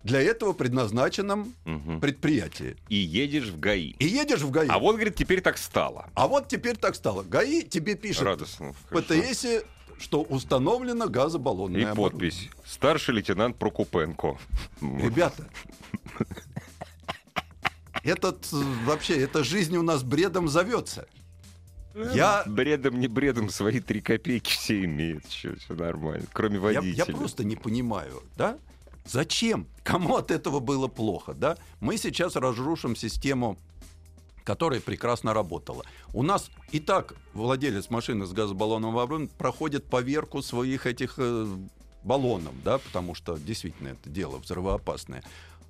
для 0.04 0.22
этого 0.22 0.54
предназначенном 0.54 1.54
Мгм. 1.66 2.00
предприятии. 2.00 2.78
И 2.88 2.96
едешь 2.96 3.50
в 3.50 3.60
ГАИ. 3.60 3.96
И 4.00 4.06
едешь 4.06 4.42
в 4.42 4.52
ГАИ. 4.52 4.68
А 4.70 4.80
вот, 4.80 4.94
говорит, 4.96 5.16
теперь 5.16 5.42
так 5.42 5.58
стало. 5.58 6.10
А 6.14 6.28
вот 6.28 6.48
теперь 6.48 6.78
так 6.78 6.96
стало. 6.96 7.24
ГАИ 7.24 7.64
тебе 7.64 7.96
пишет 7.96 8.24
Радостно. 8.24 8.74
в. 8.74 8.96
ПТСе, 9.02 9.64
что 10.00 10.22
установлено 10.22 11.10
газобаллонное 11.10 11.92
И 11.92 11.96
подпись. 11.96 12.50
Старший 12.66 13.16
лейтенант 13.16 13.58
Прокупенко. 13.58 14.38
Ребята, 14.82 15.50
этот 18.04 18.48
э, 18.54 18.56
вообще, 18.86 19.20
эта 19.22 19.44
жизнь 19.44 19.76
у 19.76 19.82
нас 19.82 20.04
бредом 20.04 20.48
зовется. 20.48 21.08
Я, 22.14 22.44
Бредом, 22.46 23.00
не 23.00 23.08
бредом, 23.08 23.50
свои 23.50 23.80
три 23.80 24.02
копейки 24.02 24.50
все 24.50 24.86
имеют. 24.86 25.26
Все, 25.26 25.56
нормально. 25.70 26.28
Кроме 26.32 26.56
я, 26.56 26.62
водителя. 26.62 26.94
я 26.96 27.06
просто 27.06 27.44
не 27.44 27.56
понимаю, 27.56 28.24
да? 28.38 28.58
Зачем? 29.06 29.68
Кому 29.84 30.18
от 30.18 30.32
этого 30.32 30.60
было 30.60 30.88
плохо, 30.88 31.34
да? 31.34 31.58
Мы 31.80 31.98
сейчас 31.98 32.36
разрушим 32.36 32.96
систему, 32.96 33.58
которая 34.44 34.82
прекрасно 34.82 35.34
работала. 35.34 35.84
У 36.14 36.24
нас 36.24 36.52
и 36.72 36.80
так 36.80 37.16
владелец 37.34 37.90
машины 37.90 38.26
с 38.26 38.34
газобаллоном 38.34 38.92
оборудованием 38.92 39.32
проходит 39.38 39.86
поверку 39.86 40.42
своих 40.42 40.86
этих 40.86 41.16
э, 41.18 41.48
баллонов, 42.04 42.54
да, 42.64 42.78
потому 42.78 43.16
что 43.16 43.38
действительно 43.38 43.90
это 43.90 44.10
дело 44.10 44.38
взрывоопасное. 44.38 45.24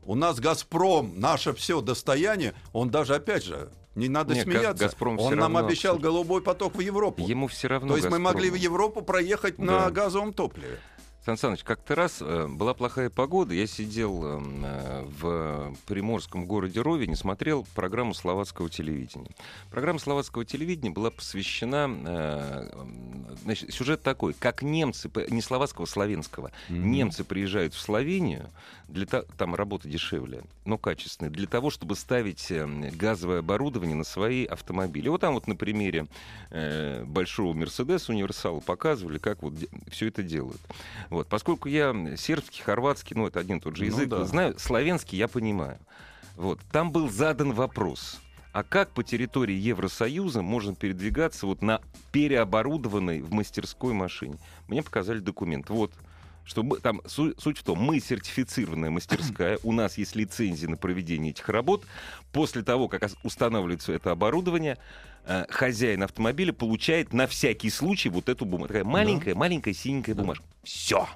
У 0.03 0.15
нас 0.15 0.39
«Газпром», 0.39 1.19
наше 1.19 1.53
все 1.53 1.81
достояние, 1.81 2.53
он 2.71 2.89
даже, 2.89 3.15
опять 3.15 3.43
же, 3.43 3.69
не 3.97 4.09
надо 4.09 4.33
Не, 4.35 4.43
Газ- 4.43 4.53
смеяться, 4.53 4.83
«Газпром» 4.85 5.19
он 5.19 5.35
нам 5.35 5.53
равно 5.55 5.67
обещал 5.67 5.97
голубой 5.97 6.41
поток 6.41 6.75
в 6.75 6.79
Европу. 6.79 7.23
Ему 7.23 7.47
все 7.47 7.67
равно. 7.67 7.89
То 7.89 7.97
есть 7.97 8.09
мы 8.09 8.19
могли 8.19 8.49
в 8.49 8.53
«Газпром». 8.53 8.71
Европу 8.71 9.01
проехать 9.01 9.55
Да. 9.57 9.63
на 9.85 9.91
газовом 9.91 10.33
топливе. 10.33 10.79
Сан 11.27 11.35
Саныч, 11.35 11.65
как-то 11.65 11.93
раз 11.93 12.19
э, 12.21 12.47
была 12.47 12.73
плохая 12.73 13.09
погода, 13.09 13.53
я 13.53 13.67
сидел 13.67 14.23
эм, 14.23 14.63
э, 14.63 15.03
в 15.19 15.75
приморском 15.85 16.45
городе 16.45 16.79
Ровене, 16.79 17.17
смотрел 17.17 17.67
программу 17.75 18.13
словацкого 18.13 18.69
телевидения. 18.69 19.31
Программа 19.69 19.99
словацкого 19.99 20.45
телевидения 20.45 20.89
была 20.89 21.11
посвящена, 21.11 21.89
э, 21.89 22.69
м, 22.71 23.37
значит, 23.43 23.73
сюжет 23.73 24.03
такой, 24.03 24.35
как 24.35 24.61
немцы, 24.61 25.11
не 25.27 25.41
словацкого, 25.41 25.85
славянского, 25.85 26.53
немцы 26.69 27.25
приезжают 27.25 27.73
в 27.73 27.79
Словению, 27.81 28.49
для 28.87 29.05
там 29.05 29.53
работа 29.53 29.89
дешевле, 29.89 30.43
но 30.63 30.77
качественная, 30.77 31.29
для 31.29 31.45
того, 31.45 31.69
чтобы 31.69 31.97
ставить 31.97 32.49
газовое 32.95 33.39
оборудование 33.39 33.97
на 33.97 34.05
свои 34.05 34.45
автомобили. 34.45 35.09
Вот 35.09 35.19
там 35.19 35.33
вот 35.33 35.45
на 35.45 35.57
примере 35.57 36.07
большого 37.05 37.51
Мерседеса 37.51 38.13
универсала 38.13 38.61
показывали, 38.61 39.17
как 39.17 39.43
вот 39.43 39.55
все 39.91 40.07
это 40.07 40.23
делают. 40.23 40.61
Вот, 41.17 41.27
поскольку 41.29 41.67
я 41.67 41.95
сербский, 42.15 42.61
хорватский, 42.61 43.15
ну 43.15 43.25
это 43.25 43.39
один 43.39 43.57
и 43.57 43.59
тот 43.59 43.75
же 43.75 43.85
Ну 43.85 43.89
язык, 43.89 44.07
да. 44.07 44.23
знаю, 44.23 44.59
славянский 44.59 45.17
я 45.17 45.27
понимаю. 45.27 45.79
Вот, 46.35 46.59
там 46.71 46.91
был 46.91 47.09
задан 47.09 47.53
вопрос. 47.53 48.19
А 48.51 48.61
как 48.61 48.91
по 48.91 49.03
территории 49.03 49.55
Евросоюза 49.55 50.43
можно 50.43 50.75
передвигаться 50.75 51.47
вот 51.47 51.63
на 51.63 51.81
переоборудованной 52.11 53.21
в 53.21 53.31
мастерской 53.33 53.93
машине? 53.93 54.37
Мне 54.67 54.83
показали 54.83 55.17
документ. 55.17 55.71
Вот, 55.71 55.91
что 56.45 56.61
мы, 56.61 56.77
там 56.77 57.01
су- 57.07 57.33
суть 57.39 57.57
в 57.57 57.63
том, 57.63 57.79
мы 57.79 57.99
сертифицированная 57.99 58.91
мастерская, 58.91 59.57
у 59.63 59.71
нас 59.71 59.97
есть 59.97 60.15
лицензия 60.15 60.69
на 60.69 60.77
проведение 60.77 61.31
этих 61.31 61.49
работ. 61.49 61.83
После 62.31 62.61
того, 62.61 62.87
как 62.89 63.09
устанавливается 63.23 63.91
это 63.91 64.11
оборудование, 64.11 64.77
хозяин 65.49 66.03
автомобиля 66.03 66.53
получает 66.53 67.13
на 67.13 67.27
всякий 67.27 67.69
случай 67.69 68.09
вот 68.09 68.29
эту 68.29 68.45
бумагу. 68.45 68.67
Такая 68.67 68.83
маленькая, 68.83 69.35
маленькая 69.35 69.73
синенькая 69.73 70.15
Да. 70.15 70.21
бумажка. 70.21 70.45
Все. 70.63 71.07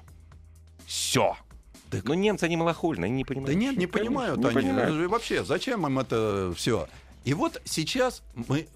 Все. 0.86 1.36
Так- 1.90 2.04
Но 2.04 2.14
немцы, 2.14 2.44
они 2.44 2.56
малохольные, 2.56 3.06
они 3.06 3.16
не 3.18 3.24
понимают. 3.24 3.54
Да 3.54 3.60
нет, 3.60 3.76
не 3.76 3.86
Конечно, 3.86 3.98
понимают 3.98 4.38
не 4.38 4.44
они. 4.46 4.54
понимают. 4.54 4.94
Э, 4.96 5.08
Вообще, 5.08 5.44
зачем 5.44 5.86
им 5.86 5.98
это 5.98 6.52
все? 6.56 6.88
И 7.24 7.34
вот 7.34 7.60
сейчас 7.64 8.22
мы 8.34 8.66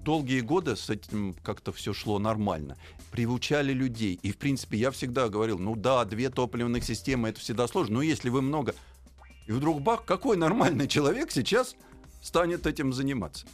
долгие 0.00 0.40
годы 0.40 0.76
с 0.76 0.88
этим 0.88 1.34
как-то 1.42 1.72
все 1.72 1.92
шло 1.92 2.18
нормально. 2.18 2.76
Приучали 3.10 3.72
людей. 3.72 4.18
И, 4.22 4.32
в 4.32 4.38
принципе, 4.38 4.78
я 4.78 4.90
всегда 4.90 5.28
говорил, 5.28 5.58
ну 5.58 5.74
да, 5.76 6.04
две 6.04 6.30
топливных 6.30 6.84
системы, 6.84 7.30
это 7.30 7.40
всегда 7.40 7.66
сложно. 7.68 7.94
Но 7.96 8.02
если 8.02 8.28
вы 8.30 8.42
много... 8.42 8.74
И 9.46 9.52
вдруг 9.52 9.80
бах, 9.80 10.04
какой 10.04 10.36
нормальный 10.36 10.86
человек 10.88 11.30
сейчас 11.32 11.74
станет 12.22 12.66
этим 12.66 12.92
заниматься? 12.92 13.46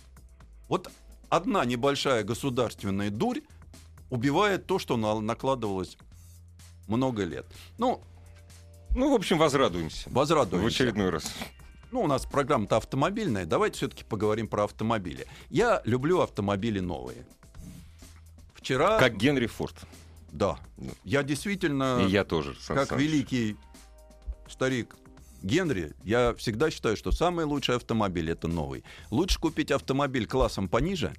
Вот 0.68 0.90
одна 1.28 1.64
небольшая 1.64 2.24
государственная 2.24 3.10
дурь 3.10 3.40
убивает 4.10 4.66
то, 4.66 4.78
что 4.78 4.96
на- 4.96 5.20
накладывалось 5.20 5.96
много 6.86 7.24
лет. 7.24 7.46
Ну, 7.78 8.00
Ну, 8.96 9.10
в 9.10 9.14
общем, 9.14 9.38
возрадуемся. 9.38 10.08
В 10.08 10.12
возрадуемся. 10.12 10.66
очередной 10.68 11.10
раз. 11.10 11.34
Ну, 11.90 12.02
у 12.02 12.06
нас 12.06 12.26
программа-то 12.26 12.76
автомобильная. 12.76 13.44
Давайте 13.44 13.76
все-таки 13.78 14.04
поговорим 14.04 14.46
про 14.46 14.64
автомобили. 14.64 15.26
Я 15.50 15.82
люблю 15.84 16.20
автомобили 16.20 16.78
новые. 16.80 17.26
Вчера... 18.54 18.98
Как 18.98 19.16
Генри 19.16 19.46
Форд. 19.46 19.74
Да. 20.32 20.58
Я 21.04 21.22
действительно, 21.22 22.00
И 22.06 22.10
я 22.10 22.24
тоже. 22.24 22.54
Сан 22.60 22.76
как 22.76 22.88
Саныч. 22.90 23.02
великий 23.04 23.56
старик 24.48 24.94
Генри, 25.44 25.92
я 26.04 26.34
всегда 26.34 26.70
считаю, 26.70 26.96
что 26.96 27.12
самый 27.12 27.44
лучший 27.44 27.76
автомобиль 27.76 28.30
это 28.30 28.48
новый. 28.48 28.82
Лучше 29.10 29.38
купить 29.38 29.70
автомобиль 29.70 30.26
классом 30.26 30.68
пониже, 30.68 31.14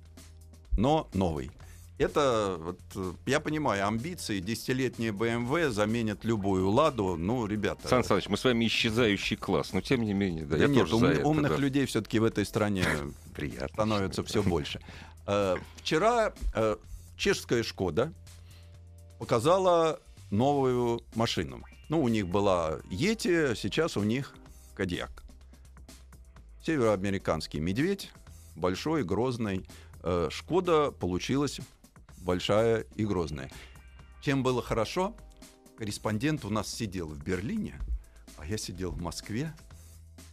но 0.78 1.08
новый. 1.14 1.52
Это, 1.98 2.58
вот, 2.60 2.80
э, 2.96 3.14
я 3.28 3.40
понимаю, 3.40 3.88
амбиции, 3.88 4.40
десятилетние 4.40 5.12
BMW 5.12 5.70
заменят 5.70 6.26
любую 6.26 6.70
«Ладу». 6.70 7.16
Ну, 7.16 7.46
ребята... 7.46 7.88
Сан 7.88 8.04
Саныч, 8.04 8.28
мы 8.28 8.36
с 8.36 8.44
вами 8.44 8.66
исчезающий 8.66 9.38
класс, 9.38 9.72
но 9.72 9.80
тем 9.80 10.02
не 10.02 10.14
менее, 10.14 10.44
да, 10.44 10.58
да 10.58 10.64
я 10.64 10.68
нет, 10.68 10.90
тоже 10.90 10.96
ум- 10.96 11.06
это, 11.06 11.26
умных 11.26 11.52
да. 11.52 11.58
людей 11.58 11.86
все-таки 11.86 12.20
в 12.20 12.26
этой 12.26 12.46
стране 12.46 12.84
Приятно. 13.36 13.70
становится 13.70 14.24
все 14.24 14.44
больше. 14.44 14.82
Э, 15.28 15.56
Вчера 15.78 16.34
э, 16.54 16.76
чешская 17.16 17.64
«Шкода» 17.64 18.12
показала 19.20 20.02
новую 20.32 21.02
машину. 21.14 21.64
Ну, 21.90 22.02
у 22.02 22.08
них 22.08 22.28
была 22.28 22.80
«Ети», 22.90 23.54
сейчас 23.56 23.96
у 23.96 24.04
них 24.04 24.34
«Кадьяк». 24.76 25.24
Североамериканский 26.66 27.60
медведь, 27.60 28.12
большой, 28.56 29.04
грозный. 29.04 29.68
Э, 30.02 30.30
«Шкода» 30.32 30.92
получилась 30.92 31.60
большая 32.18 32.86
и 32.96 33.06
грозная. 33.06 33.52
Чем 34.22 34.42
было 34.42 34.64
хорошо, 34.64 35.16
корреспондент 35.78 36.44
у 36.44 36.50
нас 36.50 36.74
сидел 36.74 37.08
в 37.08 37.24
Берлине, 37.24 37.80
а 38.38 38.46
я 38.48 38.58
сидел 38.58 38.92
в 38.92 39.00
Москве 39.00 39.54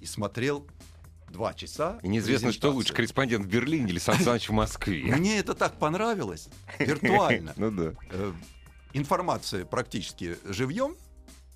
и 0.00 0.06
смотрел 0.06 0.66
два 1.28 1.52
часа. 1.52 1.98
И 2.02 2.08
неизвестно, 2.08 2.50
что 2.52 2.70
лучше, 2.70 2.94
корреспондент 2.94 3.44
в 3.44 3.48
Берлине 3.48 3.90
или 3.90 3.98
Сан 3.98 4.18
Саныч 4.18 4.48
в 4.48 4.52
Москве. 4.52 5.02
Мне 5.16 5.38
это 5.38 5.54
так 5.54 5.78
понравилось, 5.78 6.48
виртуально. 6.78 7.52
Ну 7.56 7.70
да. 7.70 7.92
Э, 8.10 8.32
Информация 8.94 9.64
практически 9.64 10.36
живьем. 10.44 10.96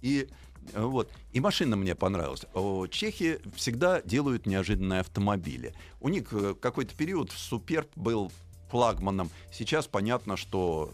И 0.02 0.28
э, 0.72 0.82
вот. 0.82 1.10
И 1.32 1.40
машина 1.40 1.76
мне 1.76 1.94
понравилась. 1.94 2.44
Чехи 2.90 3.40
всегда 3.54 4.00
делают 4.02 4.46
неожиданные 4.46 5.00
автомобили. 5.00 5.74
У 6.00 6.08
них 6.08 6.32
э, 6.32 6.54
какой-то 6.54 6.94
период 6.94 7.30
Суперб 7.32 7.88
был 7.96 8.32
флагманом. 8.70 9.30
Сейчас 9.52 9.86
понятно, 9.86 10.36
что 10.36 10.92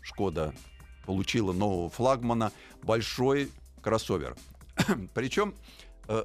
Шкода 0.00 0.54
получила 1.06 1.52
нового 1.52 1.90
флагмана. 1.90 2.52
Большой 2.82 3.50
кроссовер. 3.80 4.36
Причем 5.14 5.54
э, 6.08 6.24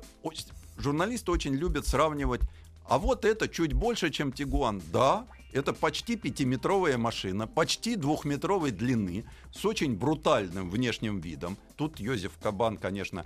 журналисты 0.77 1.31
очень 1.31 1.53
любят 1.55 1.87
сравнивать. 1.87 2.41
А 2.85 2.97
вот 2.99 3.25
это 3.25 3.47
чуть 3.47 3.73
больше, 3.73 4.09
чем 4.09 4.31
Тигуан. 4.31 4.81
Да, 4.93 5.27
это 5.51 5.73
почти 5.73 6.15
пятиметровая 6.15 6.97
машина, 6.97 7.47
почти 7.47 7.95
двухметровой 7.95 8.71
длины, 8.71 9.25
с 9.53 9.65
очень 9.65 9.95
брутальным 9.95 10.69
внешним 10.69 11.19
видом. 11.19 11.57
Тут 11.75 11.99
Йозеф 11.99 12.33
Кабан, 12.41 12.77
конечно, 12.77 13.25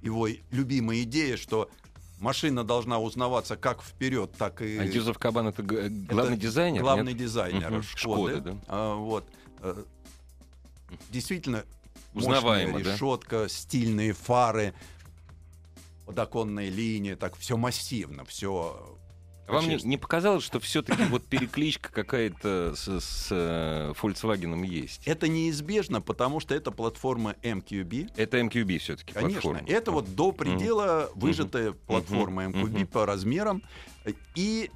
его 0.00 0.28
любимая 0.50 1.02
идея, 1.02 1.36
что 1.36 1.70
машина 2.20 2.64
должна 2.64 2.98
узнаваться 2.98 3.56
как 3.56 3.82
вперед, 3.82 4.32
так 4.38 4.62
и... 4.62 4.78
А 4.78 4.84
Юзеф 4.84 5.18
Кабан 5.18 5.48
это 5.48 5.62
главный 5.62 6.34
Это 6.34 6.42
дизайнер? 6.42 6.82
Главный 6.82 7.12
нет? 7.12 7.20
дизайнер 7.20 7.70
Мгм. 7.70 7.82
Шкоды. 7.82 8.32
Шкоды, 8.36 8.40
да. 8.40 8.56
А, 8.68 8.94
вот. 8.94 9.28
Э, 9.60 9.84
Действительно, 11.10 11.64
Узнаваемо, 12.14 12.72
мощная 12.72 12.84
да? 12.84 12.94
решетка, 12.94 13.48
стильные 13.48 14.12
фары, 14.12 14.74
подоконная 16.06 16.70
линия, 16.70 17.16
так 17.16 17.36
все 17.36 17.56
массивно, 17.56 18.24
все. 18.24 18.98
Вам 19.48 19.68
не, 19.68 19.76
не 19.76 19.96
показалось, 19.96 20.44
что 20.44 20.60
все-таки 20.60 21.02
вот 21.04 21.24
перекличка 21.26 21.90
какая-то 21.92 22.74
с, 22.76 22.88
с, 23.00 23.28
э, 23.30 23.92
Volkswagen 24.00 24.64
есть? 24.66 25.02
Это 25.06 25.28
неизбежно, 25.28 26.00
потому 26.00 26.40
что 26.40 26.54
это 26.54 26.70
платформа 26.70 27.34
MQB. 27.42 28.12
Это 28.16 28.38
MQB 28.40 28.78
все-таки 28.78 29.12
Конечно, 29.12 29.40
платформа. 29.40 29.68
это 29.68 29.90
вот 29.90 30.14
до 30.14 30.32
предела 30.32 31.10
выжатая 31.14 31.72
платформа 31.72 32.48
Мгм. 32.48 32.64
MQB 32.64 32.70
Мгм. 32.78 32.86
по 32.88 33.06
размерам. 33.06 33.62
И 34.34 34.70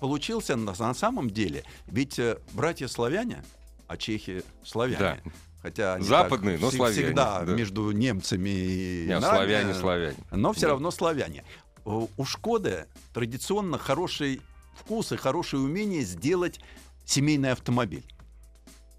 получился 0.00 0.56
на, 0.56 0.74
на 0.78 0.94
самом 0.94 1.30
деле, 1.30 1.64
ведь 1.86 2.18
э, 2.18 2.38
братья 2.52 2.86
славяне, 2.86 3.42
а 3.86 3.96
чехи 3.96 4.42
славяне. 4.64 4.98
Да. 5.24 5.30
Хотя 5.60 5.94
они 5.94 6.04
Западные, 6.04 6.56
так 6.56 6.62
но 6.62 6.68
вс- 6.68 6.76
славяне, 6.76 7.02
всегда 7.06 7.40
да. 7.40 7.52
между 7.52 7.90
немцами 7.90 8.48
и 8.48 9.04
Не, 9.08 9.18
нами, 9.18 9.34
славяне, 9.34 9.74
славяне. 9.74 10.16
но 10.30 10.52
все 10.52 10.66
Да. 10.66 10.68
равно 10.68 10.90
славяне. 10.92 11.42
У 11.88 12.10
у 12.18 12.24
Шкоды 12.24 12.86
традиционно 13.14 13.78
хороший 13.78 14.42
вкус 14.76 15.12
и 15.12 15.16
хорошее 15.16 15.62
умение 15.62 16.02
сделать 16.02 16.60
семейный 17.06 17.52
автомобиль. 17.52 18.04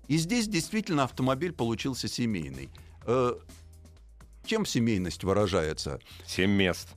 И 0.07 0.17
здесь 0.17 0.47
действительно 0.47 1.03
автомобиль 1.03 1.53
получился 1.53 2.07
семейный. 2.07 2.69
Э, 3.05 3.35
Чем 4.43 4.65
семейность 4.65 5.23
выражается? 5.23 5.99
Семь 6.25 6.51
мест. 6.51 6.87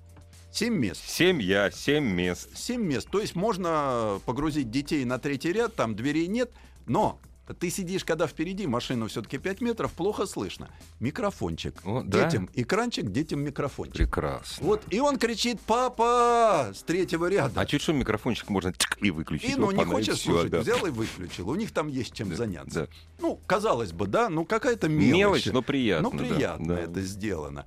Семь 0.50 0.74
мест. 0.74 1.02
Семья, 1.06 1.70
семь 1.70 2.06
мест. 2.06 2.48
Семь 2.54 2.82
мест. 2.82 3.08
То 3.10 3.20
есть 3.20 3.34
можно 3.34 4.18
погрузить 4.24 4.70
детей 4.70 5.04
на 5.04 5.18
третий 5.18 5.52
ряд, 5.52 5.74
там 5.74 5.94
дверей 5.94 6.26
нет, 6.26 6.50
но 6.86 7.18
ты 7.52 7.70
сидишь, 7.70 8.04
когда 8.04 8.26
впереди, 8.26 8.66
машина 8.66 9.08
все-таки 9.08 9.38
5 9.38 9.60
метров, 9.60 9.92
плохо 9.92 10.26
слышно. 10.26 10.70
Микрофончик. 11.00 11.74
О, 11.84 12.02
да? 12.02 12.24
детям 12.24 12.48
экранчик, 12.54 13.10
детям 13.10 13.40
микрофончик. 13.40 13.96
Прекрасно. 13.96 14.66
Вот, 14.66 14.82
и 14.90 15.00
он 15.00 15.18
кричит 15.18 15.60
«Папа!» 15.60 16.72
с 16.74 16.82
третьего 16.82 17.26
ряда. 17.26 17.60
А 17.60 17.66
чуть 17.66 17.82
что 17.82 17.92
микрофончик 17.92 18.48
можно 18.50 18.72
тик 18.72 18.98
и 19.00 19.10
выключить. 19.10 19.50
и, 19.50 19.56
ну, 19.56 19.70
не 19.70 19.84
хочешь 19.84 20.18
всё, 20.18 20.32
слушать, 20.32 20.50
да. 20.50 20.60
взял 20.60 20.84
и 20.86 20.90
выключил. 20.90 21.48
У 21.50 21.54
них 21.54 21.72
там 21.72 21.88
есть 21.88 22.14
чем 22.14 22.30
Да, 22.30 22.36
заняться. 22.36 22.80
да. 22.80 22.86
Ну, 23.20 23.40
казалось 23.46 23.92
бы, 23.92 24.06
да, 24.06 24.28
ну 24.28 24.44
какая-то 24.44 24.88
мелочь. 24.88 25.12
Мелочь, 25.12 25.46
но 25.46 25.62
приятно. 25.62 26.10
Ну, 26.10 26.18
да, 26.18 26.24
приятно 26.24 26.74
да. 26.76 26.80
это 26.80 27.00
сделано. 27.02 27.66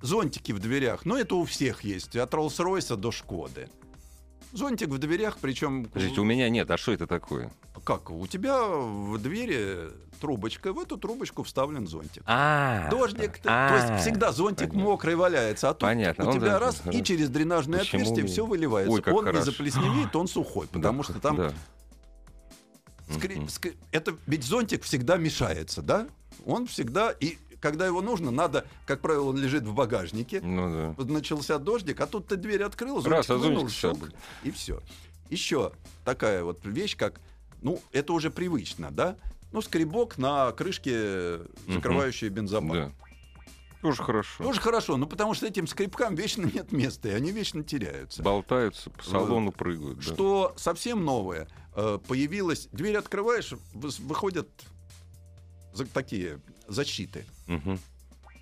Зонтики 0.00 0.52
в 0.52 0.58
дверях, 0.58 1.04
ну, 1.04 1.16
это 1.16 1.36
у 1.36 1.44
всех 1.44 1.84
есть, 1.84 2.16
от 2.16 2.34
Роллс-Ройса 2.34 2.96
до 2.96 3.12
Шкоды. 3.12 3.68
Зонтик 4.52 4.88
в 4.88 4.98
дверях, 4.98 5.38
причем... 5.40 5.86
Подождите, 5.86 6.20
у 6.20 6.24
меня 6.24 6.48
нет. 6.50 6.70
А 6.70 6.76
что 6.76 6.92
это 6.92 7.06
такое? 7.06 7.50
Как? 7.84 8.10
У 8.10 8.26
тебя 8.26 8.62
в 8.64 9.18
двери 9.18 9.90
трубочка, 10.20 10.72
в 10.72 10.78
эту 10.78 10.96
трубочку 10.96 11.42
вставлен 11.42 11.86
зонтик. 11.88 12.22
А, 12.26 12.88
Дождик, 12.90 13.40
а, 13.44 13.68
то 13.70 13.74
есть 13.94 14.02
всегда 14.04 14.30
зонтик 14.30 14.68
понятно. 14.68 14.82
мокрый 14.90 15.16
валяется, 15.16 15.68
а 15.70 15.72
тут 15.72 15.80
Понятно, 15.80 16.26
у 16.26 16.28
он 16.28 16.36
тебя 16.36 16.58
раз 16.60 16.80
и 16.92 17.02
через 17.02 17.28
дренажное 17.28 17.80
Почему? 17.80 18.02
отверстие 18.02 18.26
все 18.26 18.46
выливается. 18.46 18.92
Ой, 18.92 19.02
он 19.12 19.24
не 19.24 19.30
хорошо. 19.32 19.44
заплесневеет, 19.50 20.14
он 20.14 20.28
сухой, 20.28 20.68
потому 20.68 20.98
Да, 21.02 21.04
что 21.10 21.20
там 21.20 21.36
да. 21.36 21.52
скри- 23.08 23.36
Мгм. 23.38 23.46
скри- 23.46 23.76
это 23.90 24.16
ведь 24.28 24.44
зонтик 24.44 24.84
всегда 24.84 25.16
мешается, 25.16 25.82
да? 25.82 26.06
Он 26.46 26.66
всегда 26.66 27.10
и 27.10 27.38
когда 27.60 27.86
его 27.86 28.00
нужно, 28.00 28.30
надо, 28.32 28.64
как 28.86 29.00
правило, 29.00 29.28
он 29.30 29.38
лежит 29.38 29.62
в 29.64 29.72
багажнике. 29.74 30.40
Ну 30.40 30.94
да. 30.98 31.04
Начался 31.04 31.58
дождик, 31.58 32.00
а 32.00 32.06
тут 32.06 32.26
ты 32.28 32.36
дверь 32.36 32.62
открыл, 32.64 32.96
Раз, 33.02 33.26
зонтик 33.26 33.30
а 33.30 33.36
вынул, 33.36 33.60
зонтик 33.60 33.76
щелк, 33.76 34.10
и 34.44 34.50
все. 34.52 34.80
Еще 35.30 35.72
такая 36.04 36.42
вот 36.44 36.64
вещь, 36.64 36.96
как, 36.96 37.20
ну, 37.62 37.80
это 37.92 38.12
уже 38.12 38.30
привычно, 38.30 38.90
да? 38.90 39.16
Ну, 39.52 39.62
скребок 39.62 40.18
на 40.18 40.50
крышке, 40.52 41.40
закрывающей 41.68 42.28
бензобак. 42.28 42.72
Да. 42.72 42.92
Тоже 43.82 44.02
хорошо. 44.02 44.44
Тоже 44.44 44.60
хорошо, 44.60 44.96
ну 44.96 45.06
потому 45.06 45.34
что 45.34 45.46
этим 45.46 45.66
скребкам 45.66 46.14
вечно 46.14 46.46
нет 46.54 46.70
места, 46.70 47.08
и 47.08 47.12
они 47.12 47.32
вечно 47.32 47.64
теряются. 47.64 48.22
Болтаются, 48.22 48.90
по 48.90 49.02
салону 49.02 49.50
прыгают. 49.50 49.98
да. 49.98 50.02
Что 50.04 50.54
совсем 50.56 51.04
новое, 51.04 51.48
э, 51.74 51.98
появилось, 52.06 52.68
дверь 52.72 52.96
открываешь, 52.96 53.52
вы- 53.74 53.88
выходят 54.06 54.48
такие 55.92 56.40
защиты. 56.68 57.24
Мгм. 57.46 57.78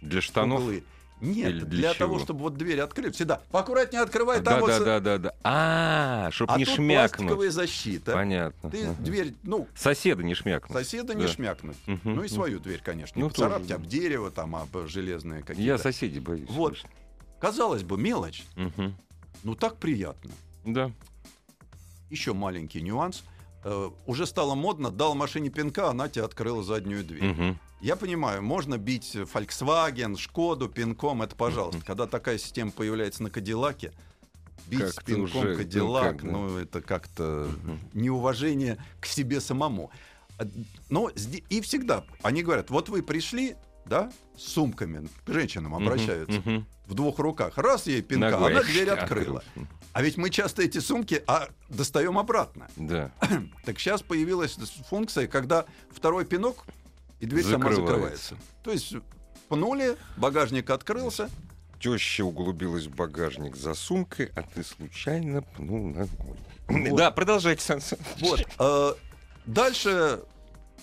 Для 0.03 0.21
штанов. 0.21 0.61
углы. 0.61 0.85
Нет, 1.21 1.49
Или 1.51 1.61
для, 1.61 1.79
для 1.91 1.95
того, 1.95 2.19
чтобы 2.19 2.41
вот 2.41 2.57
дверь 2.57 2.81
открыть, 2.81 3.15
всегда 3.15 3.41
поаккуратнее 3.51 4.03
открывай, 4.03 4.37
там 4.41 4.55
Да, 4.55 4.61
вот... 4.61 4.69
да, 4.69 4.79
да, 4.81 5.01
да, 5.01 5.19
да. 5.19 5.35
А, 5.45 6.31
чтоб 6.33 6.51
А 6.51 6.59
не 6.59 6.65
тут 6.65 6.75
шмякнуть. 6.77 7.19
пластиковая 7.19 7.51
защита. 7.51 8.13
Понятно. 8.13 8.71
Ты 8.71 8.85
Ага. 8.87 8.97
дверь, 9.03 9.35
ну, 9.43 9.69
Соседа 9.75 10.23
не 10.23 10.35
шмякнуть. 10.35 10.73
соседа 10.77 11.15
не 11.15 11.23
Да. 11.25 11.29
шмякнуть. 11.29 11.77
Мгм. 11.87 12.15
Ну 12.15 12.23
и 12.25 12.29
свою 12.29 12.59
дверь, 12.61 12.81
конечно. 12.83 13.19
Не 13.19 13.25
Ну, 13.25 13.29
тоже, 13.31 13.43
поцарапать 13.51 13.69
да. 13.69 13.75
об 13.77 13.87
дерево, 13.87 14.31
там, 14.31 14.57
об 14.57 14.87
железные 14.87 15.41
какие-то. 15.43 15.63
Я 15.63 15.79
соседей 15.79 16.21
боюсь. 16.21 16.49
Вот. 16.49 16.79
слушай. 16.79 16.91
Казалось 17.41 17.83
бы, 17.83 17.97
мелочь, 17.99 18.45
Мгм. 18.57 18.95
ну 19.45 19.55
так 19.55 19.77
приятно. 19.77 20.31
Да. 20.65 20.91
Еще 22.11 22.33
маленький 22.35 22.83
нюанс. 22.83 23.25
Э, 23.63 23.91
уже 24.07 24.27
стало 24.27 24.55
модно, 24.55 24.91
дал 24.91 25.15
машине 25.15 25.51
пинка, 25.51 25.91
она 25.91 26.09
тебе 26.09 26.25
открыла 26.25 26.63
заднюю 26.63 27.05
дверь. 27.05 27.25
Мгм. 27.25 27.59
Я 27.81 27.97
понимаю, 27.97 28.43
можно 28.43 28.79
бить 28.79 29.15
Volkswagen, 29.15 30.17
Шкоду 30.17 30.69
пинком, 30.69 31.23
это 31.23 31.35
пожалуйста. 31.37 31.83
Когда 31.85 32.07
такая 32.07 32.39
система 32.39 32.71
появляется 32.71 33.23
на 33.23 33.31
Кадиллаке, 33.31 33.93
бить 34.67 34.81
Как-то 34.81 35.05
пинком 35.05 35.25
уже, 35.25 35.51
ну, 35.53 35.57
Кадиллак, 35.57 36.05
как, 36.17 36.23
да. 36.25 36.31
ну, 36.31 36.57
это 36.59 36.81
как-то 36.83 37.49
Мгм. 37.63 37.79
неуважение 37.95 38.79
к 39.01 39.07
себе 39.07 39.41
самому. 39.41 39.91
А, 40.39 40.45
Но 40.89 41.11
и 41.11 41.61
всегда 41.61 42.05
они 42.23 42.43
говорят, 42.43 42.71
вот 42.71 42.89
вы 42.89 43.03
пришли, 43.03 43.57
да, 43.87 44.11
с 44.37 44.43
сумками, 44.45 45.09
к 45.25 45.33
женщинам 45.33 45.75
обращаются, 45.75 46.41
Мгм. 46.41 46.67
в 46.87 46.95
двух 46.95 47.19
руках. 47.19 47.57
Раз 47.59 47.87
ей 47.87 48.03
пинка, 48.03 48.31
Ногой 48.31 48.53
она 48.53 48.63
дверь 48.63 48.91
открыл. 48.91 49.37
открыла. 49.39 49.67
А 49.93 50.03
ведь 50.03 50.17
мы 50.17 50.31
часто 50.31 50.63
эти 50.63 50.79
сумки 50.79 51.23
а, 51.27 51.49
достаем 51.69 52.19
обратно. 52.19 52.69
Да. 52.77 53.11
Так 53.65 53.79
сейчас 53.81 54.03
появилась 54.03 54.57
функция, 54.89 55.27
когда 55.27 55.65
второй 55.91 56.25
пинок, 56.25 56.65
и 57.19 57.27
дверь 57.27 57.45
сама 57.45 57.71
Закрывается. 57.71 57.87
закрывается. 57.87 58.37
То 58.63 58.71
есть 58.73 58.95
пнули, 59.49 59.97
багажник 60.17 60.71
открылся, 60.71 61.29
Теща 61.81 62.25
углубилась 62.25 62.85
в 62.87 62.95
багажник 62.95 63.57
за 63.57 63.73
сумкой, 63.75 64.31
а 64.37 64.43
ты 64.43 64.63
случайно 64.63 65.41
пнул 65.43 65.87
ногой. 65.89 66.37
Вот. 66.69 66.97
Да, 66.97 67.11
продолжайте, 67.11 67.63
Сан. 67.65 67.81
Вот. 68.21 68.47
э, 68.59 68.93
Дальше 69.47 70.21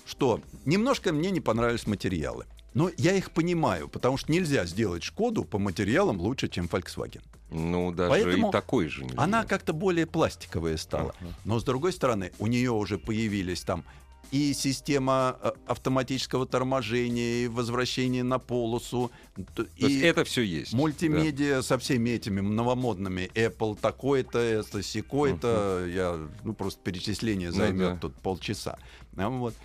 что? 0.06 0.42
Немножко 0.66 1.14
мне 1.14 1.30
не 1.32 1.40
понравились 1.40 1.86
материалы. 1.88 2.46
Но 2.78 2.92
я 2.98 3.14
их 3.16 3.32
понимаю, 3.32 3.88
потому 3.88 4.18
что 4.18 4.32
нельзя 4.32 4.66
сделать 4.66 5.02
Шкоду 5.04 5.44
по 5.44 5.58
материалам 5.58 6.20
лучше, 6.22 6.48
чем 6.48 6.68
Volkswagen. 6.68 7.24
Ну, 7.50 7.92
даже 7.92 8.10
Поэтому 8.12 8.50
и 8.50 8.52
такой 8.52 8.88
же. 8.88 9.04
нельзя. 9.04 9.20
Она 9.20 9.46
как-то 9.46 9.74
более 9.74 10.06
пластиковая 10.06 10.78
стала. 10.78 11.16
Ага. 11.20 11.34
Но 11.44 11.60
с 11.60 11.64
другой 11.64 11.92
стороны, 11.92 12.32
у 12.38 12.46
нее 12.46 12.70
уже 12.72 13.00
появились 13.00 13.62
там 13.62 13.84
и 14.30 14.54
система 14.54 15.38
э, 15.42 15.52
автоматического 15.66 16.46
торможения, 16.46 17.46
и 17.46 17.48
возвращения 17.48 18.24
на 18.24 18.38
полосу, 18.40 19.10
То 19.56 19.66
есть 19.78 19.96
и 19.96 20.00
это 20.02 20.24
все 20.24 20.42
есть. 20.44 20.74
мультимедиа 20.74 21.62
со 21.64 21.78
всеми 21.80 22.12
этими 22.12 22.42
новомодными 22.42 23.32
Apple 23.34 23.78
такой-то, 23.82 24.38
это 24.38 24.84
сякой-то, 24.84 25.86
я 25.88 26.20
ну 26.44 26.54
просто 26.54 26.80
перечисление 26.84 27.50
Ну 27.50 27.56
займет 27.56 27.94
да. 27.94 27.98
тут 27.98 28.16
полчаса. 28.16 28.78
Вот. 29.14 29.56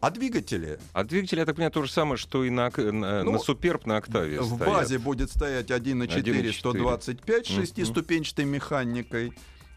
А 0.00 0.10
двигатели 0.10 0.78
А 0.92 1.04
двигатель, 1.04 1.38
я 1.38 1.44
так 1.46 1.56
понимаю, 1.56 1.72
то 1.72 1.82
же 1.82 1.90
самое, 1.92 2.16
что 2.16 2.44
и 2.44 2.50
на, 2.50 2.66
Ок- 2.68 2.78
на, 2.78 3.24
Ну, 3.24 3.32
на 3.32 3.38
Суперб 3.38 3.86
на 3.86 3.96
Октаве 3.96 4.40
в 4.40 4.46
стоят. 4.46 4.66
базе 4.66 4.98
будет 4.98 5.30
стоять 5.30 5.70
1.4 5.70 6.22
1.4. 6.22 6.52
125 6.52 7.50
Мгм. 7.50 7.60
шестиступенчатой 7.60 8.44
механикой. 8.44 9.32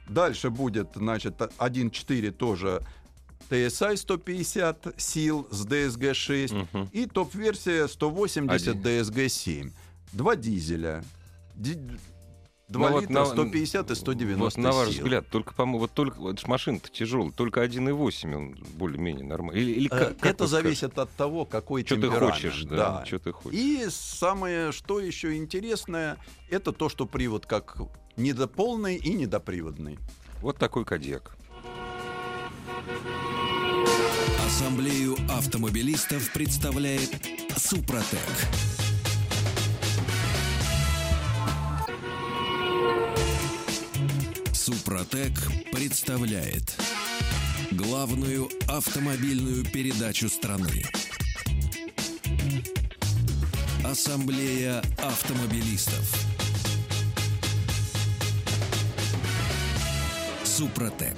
Дальше 0.07 0.49
будет, 0.49 0.89
значит, 0.95 1.35
1.4 1.57 2.31
тоже 2.31 2.81
TSI 3.49 3.97
150 3.97 4.93
сил 4.97 5.47
с 5.51 5.65
DSG 5.65 6.13
6 6.13 6.53
Мгм. 6.53 6.89
и 6.91 7.05
топ-версия 7.05 7.87
180 7.87 8.67
Один. 8.69 8.81
DSG 8.81 9.27
7. 9.29 9.71
Два 10.13 10.35
дизеля. 10.35 11.03
Ди- 11.55 11.77
Два 12.71 12.87
Ну 12.87 12.93
вот 12.95 13.01
литра, 13.01 13.13
на- 13.13 13.25
150 13.25 13.91
и 13.91 13.95
190 13.95 14.43
Вот 14.43 14.57
на 14.63 14.71
ваш 14.71 14.89
сил. 14.89 15.03
взгляд, 15.03 15.27
только, 15.29 15.53
по 15.53 15.65
вот 15.65 15.91
только 15.91 16.19
вот 16.19 16.47
машина-то 16.47 16.89
тяжелая, 16.89 17.31
только 17.31 17.61
1,8 17.61 18.33
он 18.33 18.55
более-менее 18.75 19.25
нормальный. 19.25 19.61
Или, 19.61 19.71
или 19.73 19.87
Э, 19.87 19.89
как, 19.89 20.17
как 20.19 20.25
Это 20.35 20.47
зависит 20.47 20.97
от 20.97 21.11
того, 21.11 21.43
какой 21.43 21.85
Что 21.85 21.97
ты 21.97 22.09
хочешь, 22.09 22.63
да, 22.63 23.03
что 23.05 23.19
ты 23.19 23.33
хочешь. 23.33 23.59
И 23.59 23.87
самое, 23.89 24.71
что 24.71 25.01
еще 25.01 25.35
интересное, 25.35 26.17
это 26.49 26.71
то, 26.71 26.87
что 26.87 27.05
привод 27.05 27.45
как 27.45 27.75
недополный 28.15 28.95
и 28.95 29.13
недоприводный. 29.13 29.99
Вот 30.41 30.57
такой 30.57 30.85
кадьяк. 30.85 31.35
Ассамблею 34.45 35.17
автомобилистов 35.29 36.31
представляет 36.31 37.11
Супротек. 37.57 38.19
Супротек 44.71 45.33
представляет 45.73 46.77
главную 47.71 48.47
автомобильную 48.69 49.65
передачу 49.65 50.29
страны. 50.29 50.85
Ассамблея 53.83 54.81
автомобилистов. 54.97 56.15
Супротек. 60.45 61.17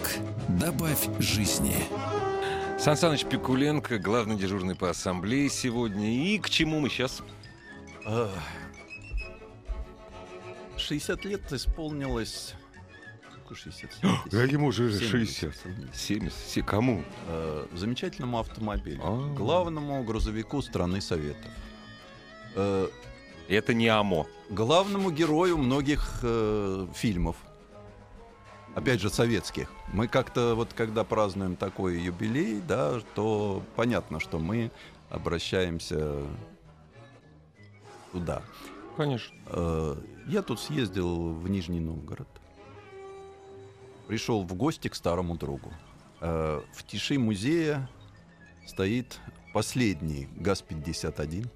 Добавь 0.50 1.08
жизни. 1.20 1.76
Сан 2.80 2.98
Саныч 2.98 3.26
Пикуленко, 3.26 4.00
главный 4.00 4.36
дежурный 4.36 4.74
по 4.74 4.90
ассамблее 4.90 5.48
сегодня. 5.52 6.10
И 6.10 6.40
к 6.40 6.50
чему 6.50 6.80
мы 6.80 6.90
сейчас? 6.90 7.22
Ах. 8.04 8.32
60 10.76 11.24
лет 11.26 11.54
исполнилось... 11.54 12.56
Сколько 13.46 13.56
60? 13.56 13.92
70? 14.32 14.52
ему 14.54 14.68
уже 14.68 14.92
70. 15.00 15.54
70. 15.94 16.34
Се- 16.34 16.62
Кому? 16.64 17.04
Э, 17.28 17.66
замечательному 17.74 18.40
автомобилю. 18.40 19.02
А. 19.04 19.34
Главному 19.36 20.04
грузовику 20.04 20.62
страны 20.62 21.02
Советов. 21.02 21.52
Э, 22.56 22.88
Это 23.50 23.74
не 23.74 23.88
АМО. 23.90 24.26
главному 24.50 25.12
герою 25.12 25.58
многих 25.58 26.20
э, 26.24 26.88
фильмов. 26.94 27.36
Опять 28.76 29.02
же, 29.02 29.10
советских. 29.10 29.70
Мы 29.94 30.08
как-то 30.08 30.56
вот 30.56 30.74
когда 30.74 31.04
празднуем 31.04 31.56
такой 31.56 32.00
юбилей, 32.00 32.62
да, 32.68 33.02
то 33.16 33.62
понятно, 33.76 34.20
что 34.20 34.40
мы 34.40 34.72
обращаемся 35.10 36.24
туда. 38.12 38.42
Конечно. 38.98 39.36
Э, 39.48 39.96
Я 40.28 40.42
тут 40.42 40.60
съездил 40.62 41.34
в 41.34 41.50
Нижний 41.50 41.82
Новгород. 41.82 42.28
Пришел 44.08 44.44
в 44.44 44.54
гости 44.54 44.88
к 44.88 44.96
старому 44.96 45.36
другу. 45.38 45.72
Э, 46.22 46.62
В 46.74 46.84
тиши 46.84 47.18
музея 47.18 47.90
стоит 48.68 49.20
последний 49.54 50.28
ГАЗ-51. 50.38 51.48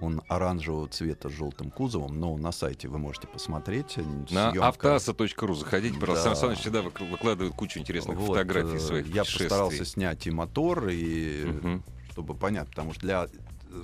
Он 0.00 0.20
оранжевого 0.28 0.88
цвета 0.88 1.28
с 1.28 1.32
желтым 1.32 1.70
кузовом, 1.70 2.18
но 2.18 2.36
на 2.36 2.50
сайте 2.50 2.88
вы 2.88 2.98
можете 2.98 3.28
посмотреть. 3.28 3.96
На 4.30 4.48
автоаса.ру 4.50 5.54
заходите, 5.54 5.98
просто 6.00 6.24
Да. 6.24 6.34
Сан 6.34 6.36
Саныч 6.36 6.58
всегда 6.58 6.80
выкл- 6.80 7.08
выкладывает 7.08 7.54
кучу 7.54 7.78
интересных 7.78 8.18
Вот, 8.18 8.26
фотографий 8.36 8.76
э, 8.76 8.80
своих 8.80 9.06
Я 9.14 9.22
постарался 9.24 9.84
снять 9.84 10.26
и 10.26 10.32
мотор, 10.32 10.88
и 10.88 11.44
Мгм. 11.44 11.84
чтобы 12.10 12.34
понять, 12.34 12.68
потому 12.68 12.92
что 12.92 13.02
для 13.02 13.28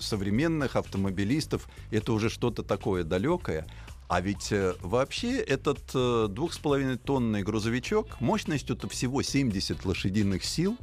современных 0.00 0.74
автомобилистов 0.76 1.68
это 1.92 2.12
уже 2.12 2.28
что-то 2.28 2.64
такое 2.64 3.04
далекое. 3.04 3.66
А 4.10 4.20
ведь 4.20 4.50
э, 4.50 4.74
вообще 4.82 5.38
этот 5.38 5.78
э, 5.94 6.26
двух 6.28 6.52
с 6.52 6.58
половиной 6.58 6.96
тонный 6.98 7.44
грузовичок 7.44 8.20
мощностью-то 8.20 8.88
всего 8.88 9.22
70 9.22 9.84
лошадиных 9.84 10.44
сил, 10.44 10.76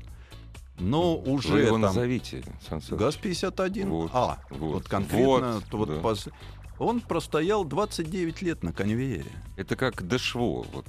но 0.79 1.17
уже 1.17 1.49
Вы 1.49 1.59
его 1.59 1.71
там 1.71 1.81
назовите, 1.81 2.41
Сан 2.69 2.81
Саныч. 2.81 3.01
ГАЗ-51, 3.01 3.85
Вот, 3.89 4.11
а, 4.13 4.39
вот, 4.49 4.59
вот, 4.59 4.87
конкретно, 4.87 5.61
вот, 5.69 5.73
вот 5.73 5.89
да. 5.89 5.95
пос- 5.95 6.31
он 6.79 7.01
простоял 7.01 7.65
29 7.65 8.41
лет 8.43 8.63
на 8.63 8.71
конвейере. 8.71 9.29
Это 9.57 9.75
как 9.75 10.07
Дэшво. 10.07 10.65
Вот. 10.71 10.85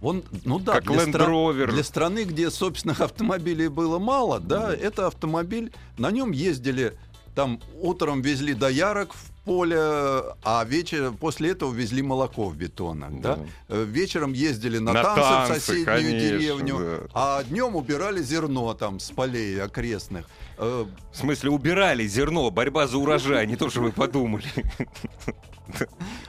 Он, 0.00 0.22
ну 0.44 0.60
да, 0.60 0.74
Как 0.74 0.84
для, 0.84 1.02
стра- 1.04 1.66
для 1.66 1.82
страны, 1.82 2.22
где 2.22 2.52
собственных 2.52 3.00
автомобилей 3.00 3.66
было 3.66 3.98
мало, 3.98 4.38
да, 4.38 4.72
это 4.72 5.08
автомобиль, 5.08 5.72
на 5.98 6.12
нем 6.12 6.30
ездили, 6.30 6.96
там 7.34 7.60
утром 7.80 8.22
везли 8.22 8.54
доярок 8.54 9.14
в 9.14 9.30
поле, 9.44 9.76
а 9.78 10.64
вечером 10.66 11.16
после 11.16 11.50
этого 11.50 11.72
везли 11.72 12.02
молоко 12.02 12.48
в 12.48 12.56
бетонах, 12.56 13.20
да. 13.20 13.36
Да. 13.36 13.44
Э, 13.68 13.84
Вечером 13.84 14.32
ездили 14.34 14.78
на, 14.78 14.92
На 14.92 15.02
танцы, 15.02 15.20
танцы, 15.20 15.52
в 15.54 15.64
соседнюю 15.64 15.86
конечно, 15.86 16.18
деревню, 16.38 16.78
да. 16.78 17.08
а 17.14 17.42
днем 17.44 17.74
убирали 17.74 18.22
зерно 18.22 18.72
там 18.74 19.00
с 19.00 19.10
полей 19.10 19.60
окрестных. 19.60 20.28
Э, 20.58 20.84
В 21.12 21.16
смысле, 21.16 21.50
убирали 21.50 22.06
зерно, 22.06 22.50
борьба 22.50 22.86
за 22.86 22.98
урожай, 22.98 23.46
не 23.46 23.56
то, 23.56 23.68
что 23.70 23.80
вы 23.80 23.90
подумали. 23.92 24.44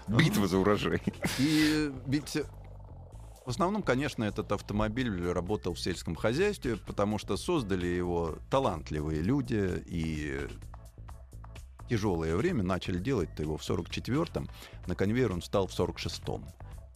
Битва 0.08 0.48
за 0.48 0.58
урожай. 0.58 1.02
И 1.38 1.92
ведь 2.08 2.38
в 3.46 3.50
основном, 3.50 3.84
конечно, 3.84 4.24
этот 4.24 4.52
автомобиль 4.54 5.32
работал 5.32 5.74
в 5.74 5.80
сельском 5.80 6.16
хозяйстве, 6.16 6.78
потому 6.78 7.18
что 7.18 7.36
создали 7.38 7.88
его 7.88 8.38
талантливые 8.50 9.22
люди 9.22 9.84
и 9.86 10.48
тяжелое 11.94 12.36
время 12.36 12.64
начали 12.64 12.98
делать-то 12.98 13.44
его 13.44 13.56
в 13.56 13.62
44-м, 13.62 14.50
на 14.88 14.96
конвейер 14.96 15.32
он 15.32 15.42
встал 15.42 15.68
в 15.68 15.80
46-м. 15.80 16.44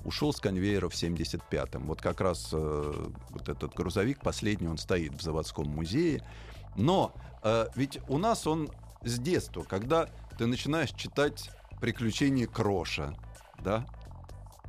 Ушел 0.06 0.34
с 0.34 0.40
конвейера 0.40 0.90
в 0.90 0.94
75-м. 0.94 1.86
Вот 1.86 2.02
как 2.02 2.20
раз 2.20 2.50
э, 2.52 3.10
вот 3.30 3.50
этот 3.50 3.76
грузовик, 3.76 4.20
последний, 4.22 4.68
он 4.68 4.80
стоит 4.80 5.14
в 5.14 5.22
заводском 5.22 5.68
музее. 5.68 6.24
Но 6.76 7.14
э, 7.44 7.68
ведь 7.76 8.00
у 8.08 8.18
нас 8.18 8.48
он 8.48 8.72
с 9.04 9.20
детства, 9.20 9.62
когда 9.62 10.10
ты 10.40 10.48
начинаешь 10.48 10.92
читать 10.92 11.52
«Приключения 11.80 12.48
Кроша», 12.48 13.14
да? 13.60 13.86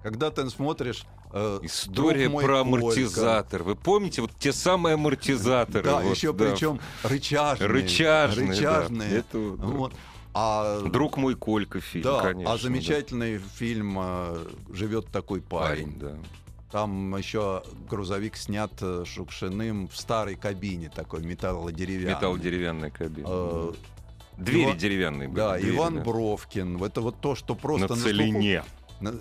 Когда 0.02 0.30
ты 0.30 0.48
смотришь 0.50 1.06
э, 1.32 1.60
История 1.62 2.28
«Друг 2.28 2.32
мой 2.34 2.44
про 2.44 2.64
Колька», 2.64 2.78
амортизатор. 2.78 3.62
Вы 3.62 3.76
помните 3.76 4.20
вот 4.20 4.32
те 4.38 4.52
самые 4.52 4.94
амортизаторы? 4.94 5.84
Да, 5.84 6.00
вот, 6.00 6.14
еще 6.14 6.34
да. 6.34 6.44
причем 6.44 6.80
рычажные. 7.02 7.68
Рычажные, 7.68 9.10
да. 9.10 9.16
Это. 9.16 9.38
Вот. 9.38 9.94
А, 10.34 10.80
Друг 10.82 11.16
мой 11.16 11.34
Колька 11.34 11.80
фильм, 11.80 12.04
да, 12.04 12.20
конечно. 12.20 12.52
а 12.52 12.58
замечательный 12.58 13.38
фильм 13.38 13.98
э, 14.00 14.46
«Живет 14.72 15.06
такой 15.06 15.40
да. 15.40 15.46
парень». 15.48 15.92
Парень, 15.92 15.98
да. 15.98 16.16
Там 16.70 17.16
еще 17.16 17.62
грузовик 17.88 18.36
снят 18.36 18.70
э, 18.82 19.04
Шукшиным 19.06 19.88
в 19.88 19.96
старой 19.96 20.34
кабине 20.36 20.90
такой 20.94 21.22
металлодеревянной. 21.22 22.14
Металлодеревянная 22.14 22.90
кабина. 22.90 23.26
Э, 23.28 23.72
Двери 24.36 24.64
Иван- 24.66 24.76
деревянные 24.78 25.28
были. 25.28 25.36
Да, 25.36 25.58
двери, 25.58 25.74
Иван 25.76 25.94
да. 25.96 26.02
Бровкин. 26.02 26.82
Это 26.84 27.00
вот 27.00 27.20
то, 27.20 27.34
что 27.34 27.54
просто 27.54 27.94
На 27.94 28.00
целине. 28.00 28.64
На- 29.00 29.14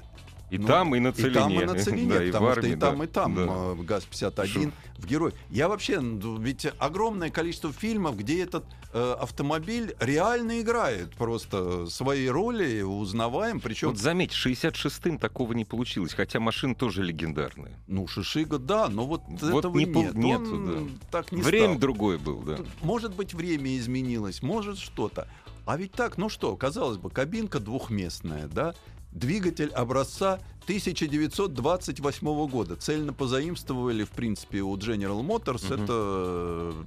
И 0.49 0.57
Ну, 0.57 0.67
там, 0.67 0.95
и 0.95 0.99
на 0.99 1.09
И 1.09 1.11
целине. 1.11 1.33
там, 1.33 1.51
и 1.51 1.65
на 1.65 1.75
целине, 1.79 2.13
Да, 2.13 2.23
и 2.23 2.27
потому 2.31 2.51
что 2.51 2.59
армии, 2.61 2.71
и 2.71 2.75
там, 2.77 2.97
да, 2.99 3.03
и 3.03 3.07
там 3.07 3.35
да. 3.35 3.41
э, 3.43 3.75
ГАЗ-51 3.83 4.71
в 4.97 5.05
герой. 5.05 5.33
Я 5.49 5.67
вообще, 5.67 5.99
ну, 5.99 6.37
ведь 6.37 6.67
огромное 6.79 7.29
количество 7.29 7.73
фильмов, 7.73 8.15
где 8.17 8.43
этот 8.43 8.63
э, 8.93 9.15
автомобиль 9.19 9.93
реально 9.99 10.61
играет 10.61 11.13
просто 11.15 11.87
свои 11.87 12.27
роли, 12.29 12.81
узнаваем, 12.81 13.59
причем, 13.59 13.89
Вот 13.89 13.97
заметь, 13.97 14.31
66-м 14.31 15.17
такого 15.19 15.51
не 15.53 15.65
получилось, 15.65 16.13
хотя 16.13 16.39
машина 16.39 16.75
тоже 16.75 17.03
легендарная. 17.03 17.77
ну, 17.87 18.07
Шишига, 18.07 18.57
да, 18.57 18.87
но 18.87 19.05
вот, 19.05 19.23
Вот 19.27 19.43
этого 19.65 19.77
не 19.77 19.85
пол- 19.85 20.13
нет. 20.13 20.39
Он 20.39 20.91
так 21.11 21.31
не 21.33 21.41
Время 21.41 21.65
стал. 21.71 21.79
другое 21.79 22.17
было, 22.17 22.41
да. 22.43 22.57
Может 22.81 23.13
быть, 23.15 23.33
время 23.33 23.77
изменилось, 23.77 24.41
может 24.41 24.77
что-то. 24.79 25.27
А 25.65 25.75
ведь 25.75 25.91
так, 25.91 26.17
ну 26.17 26.29
что, 26.29 26.55
казалось 26.55 26.97
бы, 26.97 27.09
кабинка 27.09 27.59
двухместная, 27.59 28.47
да? 28.47 28.73
Двигатель 29.21 29.69
образца 29.69 30.39
1928 30.65 32.47
года. 32.47 32.75
Цельно 32.75 33.13
позаимствовали, 33.13 34.03
в 34.03 34.11
принципе, 34.11 34.61
у 34.61 34.75
General 34.77 35.21
Motors. 35.25 35.65
Мгм. 35.73 35.83
Это 35.83 35.93
э, 35.93 36.83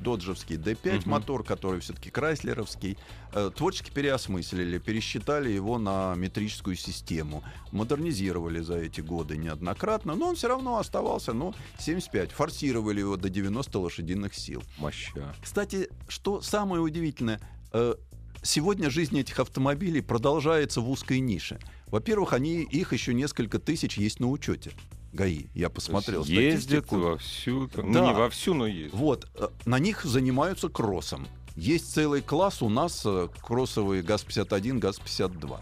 доджевский 0.00 0.56
D5 0.56 1.00
Мгм. 1.00 1.10
мотор, 1.10 1.42
который 1.42 1.80
все-таки 1.80 2.10
крайслеровский. 2.10 2.98
Э, 3.32 3.50
Творчески 3.56 3.90
переосмыслили, 3.90 4.76
пересчитали 4.78 5.50
его 5.50 5.78
на 5.78 6.14
метрическую 6.16 6.76
систему. 6.76 7.42
Модернизировали 7.72 8.60
за 8.60 8.76
эти 8.76 9.00
годы 9.00 9.38
неоднократно, 9.38 10.14
но 10.16 10.28
он 10.28 10.36
все 10.36 10.48
равно 10.48 10.76
оставался, 10.78 11.32
ну, 11.32 11.54
75. 11.78 12.32
Форсировали 12.32 13.00
его 13.00 13.16
до 13.16 13.30
90 13.30 13.78
лошадиных 13.78 14.34
сил. 14.34 14.62
Моща. 14.76 15.34
Кстати, 15.42 15.88
что 16.08 16.42
самое 16.42 16.82
удивительное, 16.82 17.40
э, 17.72 17.94
сегодня 18.42 18.90
жизнь 18.90 19.18
этих 19.18 19.38
автомобилей 19.40 20.00
продолжается 20.00 20.80
в 20.80 20.90
узкой 20.90 21.20
нише. 21.20 21.58
Во-первых, 21.86 22.32
они, 22.32 22.62
их 22.62 22.92
еще 22.92 23.14
несколько 23.14 23.58
тысяч 23.58 23.98
есть 23.98 24.20
на 24.20 24.28
учете. 24.28 24.72
ГАИ, 25.12 25.46
я 25.54 25.70
посмотрел 25.70 26.24
То 26.24 26.30
есть 26.30 26.54
Ездят 26.54 26.84
статистику. 26.84 26.98
вовсю. 26.98 27.68
там, 27.68 27.92
Да. 27.92 28.00
Ну, 28.00 28.08
не 28.08 28.14
вовсю, 28.14 28.54
но 28.54 28.66
ездят. 28.66 28.94
Вот, 28.94 29.28
э, 29.34 29.48
на 29.64 29.78
них 29.78 30.04
занимаются 30.04 30.68
кроссом. 30.68 31.26
Есть 31.56 31.92
целый 31.92 32.22
класс 32.22 32.62
у 32.62 32.68
нас 32.68 33.02
э, 33.04 33.28
кроссовые 33.42 34.02
ГАЗ-51, 34.02 34.78
ГАЗ-52. 34.78 35.60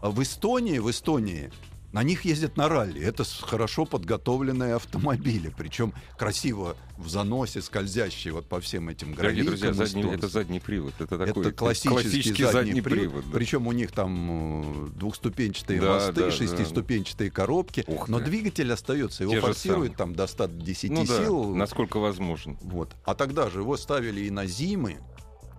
А 0.00 0.10
в 0.10 0.22
Эстонии, 0.22 0.78
в 0.78 0.90
Эстонии 0.90 1.52
на 1.92 2.02
них 2.02 2.24
ездят 2.24 2.56
на 2.56 2.68
ралли. 2.68 3.00
Это 3.02 3.24
хорошо 3.42 3.84
подготовленные 3.84 4.74
автомобили, 4.76 5.52
причем 5.56 5.92
красиво 6.16 6.76
в 6.96 7.08
заносе, 7.08 7.62
скользящие 7.62 8.32
вот 8.34 8.46
по 8.46 8.60
всем 8.60 8.88
этим 8.90 9.14
Дорогие 9.14 9.42
друзья, 9.44 9.72
задний- 9.72 10.02
это 10.04 10.28
задний 10.28 10.60
привод. 10.60 10.92
Это 11.00 11.18
такой 11.18 11.42
Это 11.46 11.52
классический, 11.52 12.44
задний, 12.44 12.80
привод. 12.82 13.24
да. 13.24 13.30
Причем 13.32 13.66
у 13.66 13.72
них 13.72 13.90
там 13.92 14.86
э, 14.86 14.88
двухступенчатые 14.98 15.80
Да, 15.80 15.94
мосты, 15.94 16.12
да, 16.12 16.20
да. 16.26 16.30
шестиступенчатые 16.30 17.30
коробки. 17.30 17.84
Ух 17.86 18.08
но 18.08 18.18
ты. 18.18 18.26
двигатель 18.26 18.70
остается. 18.72 19.22
Его 19.24 19.32
Те 19.32 19.40
форсируют 19.40 19.96
там 19.96 20.14
до 20.14 20.26
110 20.26 20.90
Ну 20.90 21.06
да, 21.06 21.24
сил. 21.24 21.54
насколько 21.54 21.98
возможно. 21.98 22.56
Вот. 22.60 22.94
А 23.04 23.14
тогда 23.14 23.48
же 23.50 23.60
его 23.60 23.76
ставили 23.76 24.20
и 24.26 24.30
на 24.30 24.46
зимы. 24.46 24.98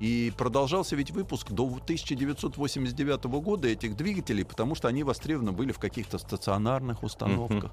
И 0.02 0.34
продолжался 0.36 0.96
ведь 0.96 1.12
выпуск 1.12 1.52
до 1.52 1.64
1989 1.68 3.24
года 3.26 3.68
этих 3.68 3.96
двигателей, 3.96 4.44
потому 4.44 4.74
что 4.74 4.88
они 4.88 5.04
востребованы 5.04 5.52
были 5.52 5.72
в 5.72 5.78
каких-то 5.78 6.18
стационарных 6.18 7.04
установках. 7.04 7.72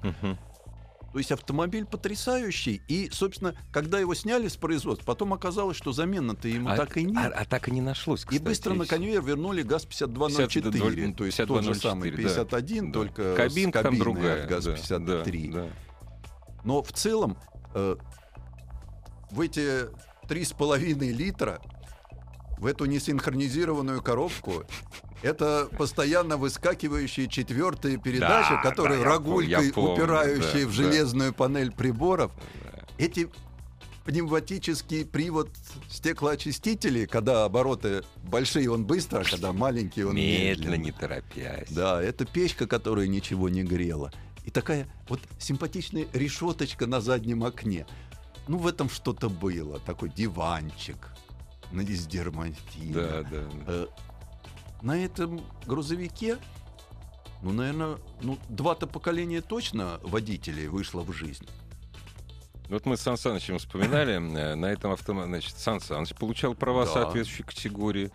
То 1.11 1.17
есть 1.17 1.31
автомобиль 1.31 1.85
потрясающий. 1.85 2.83
И, 2.87 3.09
собственно, 3.11 3.55
когда 3.71 3.97
его 3.99 4.13
сняли 4.13 4.47
с 4.47 4.57
производства, 4.57 5.05
потом 5.05 5.33
оказалось, 5.33 5.75
что 5.75 5.91
замены-то 5.91 6.47
ему 6.47 6.69
А- 6.69 6.77
так 6.77 6.97
и 6.97 7.03
нет. 7.03 7.33
А, 7.35 7.41
а 7.41 7.45
так 7.45 7.67
и 7.67 7.71
не 7.71 7.81
нашлось, 7.81 8.21
И 8.21 8.25
кстати, 8.25 8.43
быстро 8.43 8.73
на 8.75 8.85
конвейер 8.85 9.23
вернули 9.23 9.63
ГАЗ-5204, 9.63 10.61
52, 10.61 11.13
то 11.13 11.25
есть 11.25 11.37
тот 11.37 11.63
же 11.63 11.71
5204, 11.71 11.79
самый 11.79 12.11
да, 12.11 12.17
51, 12.45 12.91
да. 12.91 12.93
только 12.93 13.35
Кабинка 13.35 13.79
с 13.79 13.81
кабиной 13.81 13.99
другая. 13.99 14.43
от 14.43 14.49
да, 14.49 14.55
ГАЗ-53. 14.55 15.51
да, 15.51 15.61
да. 15.63 15.67
Но 16.63 16.83
в 16.83 16.91
целом 16.91 17.37
э, 17.73 17.95
в 19.31 19.41
эти 19.41 19.87
3,5 20.27 21.11
литра, 21.11 21.59
в 22.59 22.65
эту 22.65 22.85
несинхронизированную 22.85 24.01
коробку, 24.01 24.65
это 25.21 25.67
постоянно 25.77 26.37
выскакивающие 26.37 27.27
четвертые 27.27 27.97
передачи, 27.97 28.51
Да, 28.51 28.61
которые 28.61 28.99
да, 29.03 29.09
рогулькой 29.09 29.71
помню, 29.73 29.93
упирающие 29.93 30.65
да, 30.65 30.71
в 30.71 30.77
да. 30.77 30.83
железную 30.83 31.33
панель 31.33 31.71
приборов. 31.71 32.31
Да. 32.63 32.85
Эти 32.97 33.29
пневматический 34.05 35.05
привод 35.05 35.49
стеклоочистителей, 35.89 37.05
когда 37.05 37.45
обороты 37.45 38.03
большие, 38.23 38.69
он 38.71 38.85
быстро, 38.85 39.19
а 39.19 39.23
когда 39.23 39.53
маленький, 39.53 40.03
он 40.03 40.15
Медленно, 40.15 40.71
медленно. 40.71 40.83
не 40.83 40.91
торопясь. 40.91 41.69
Да, 41.69 42.01
это 42.01 42.25
печка, 42.25 42.65
которая 42.67 43.07
ничего 43.07 43.49
не 43.49 43.63
грела. 43.63 44.11
И 44.45 44.51
такая 44.51 44.87
вот 45.07 45.19
симпатичная 45.37 46.07
решеточка 46.13 46.87
на 46.87 47.01
заднем 47.01 47.43
окне. 47.43 47.85
Ну, 48.47 48.57
в 48.57 48.65
этом 48.65 48.89
что-то 48.89 49.29
было. 49.29 49.79
Такой 49.79 50.09
диванчик 50.09 50.97
на 51.71 51.81
из 51.81 52.07
дермантина. 52.07 52.93
Да, 52.93 53.23
да. 53.23 53.29
да. 53.29 53.47
Э, 53.67 53.87
на 54.81 54.97
этом 55.03 55.41
грузовике, 55.65 56.37
ну, 57.41 57.51
наверное, 57.51 57.97
ну, 58.21 58.37
два-то 58.49 58.87
поколения 58.87 59.41
точно 59.41 59.99
водителей 60.03 60.67
вышло 60.67 61.01
в 61.01 61.11
жизнь. 61.13 61.47
Вот 62.69 62.85
мы 62.85 62.97
с 62.97 63.01
Сан 63.01 63.17
Санычем 63.17 63.57
вспоминали, 63.57 64.13
э, 64.13 64.55
на 64.55 64.67
этом 64.67 64.91
автомате, 64.91 65.27
значит, 65.27 65.57
Сан 65.57 65.81
Саныч 65.81 66.13
получал 66.13 66.53
права 66.53 66.85
Да. 66.85 66.91
соответствующей 66.93 67.43
категории. 67.43 68.11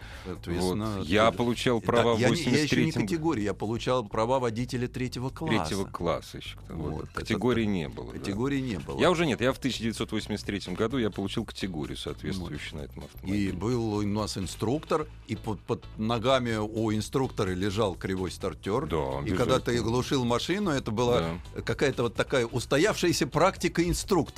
Вот. 0.46 1.04
Я 1.04 1.28
это- 1.28 1.36
получал 1.36 1.80
Да, 1.80 1.86
права 1.86 2.14
в 2.14 2.18
я, 2.20 2.28
не- 2.30 2.36
я 2.36 2.62
еще 2.62 2.76
не 2.76 2.90
83-м 2.92 3.02
категории, 3.02 3.42
я 3.42 3.52
получал 3.54 4.04
права 4.04 4.38
водителя 4.38 4.86
третьего 4.86 5.30
класса. 5.30 5.56
третьего 5.66 5.84
класса 5.86 6.36
еще. 6.38 6.56
Вот. 6.68 6.92
Вот, 6.92 7.04
это 7.06 7.12
Категории 7.14 7.64
не 7.64 7.88
было. 7.88 8.12
да. 8.12 8.18
Категории 8.20 8.60
не 8.60 8.78
было. 8.78 9.00
Я 9.00 9.10
уже 9.10 9.26
нет, 9.26 9.40
я 9.40 9.52
в 9.52 9.58
1983 9.58 10.74
году 10.76 10.98
я 10.98 11.10
получил 11.10 11.44
категорию, 11.44 11.96
соответствующую 11.96 12.80
на 12.80 12.84
этом 12.84 13.02
И 13.02 13.06
автомобиле. 13.06 13.52
был 13.54 13.94
у 13.94 14.02
нас 14.02 14.38
инструктор, 14.38 15.08
и 15.26 15.34
под, 15.34 15.58
под 15.62 15.84
ногами 15.98 16.56
у 16.56 16.92
инструктора 16.94 17.50
лежал 17.50 17.96
кривой 17.96 18.30
стартер. 18.30 18.86
Да, 18.86 19.20
и 19.26 19.30
когда 19.30 19.58
ты 19.58 19.82
глушил 19.82 20.24
машину, 20.24 20.70
это 20.70 20.92
была 20.92 21.38
Да. 21.56 21.62
какая-то 21.62 22.04
вот 22.04 22.14
такая 22.14 22.46
устоявшаяся 22.46 23.26
практика 23.26 23.82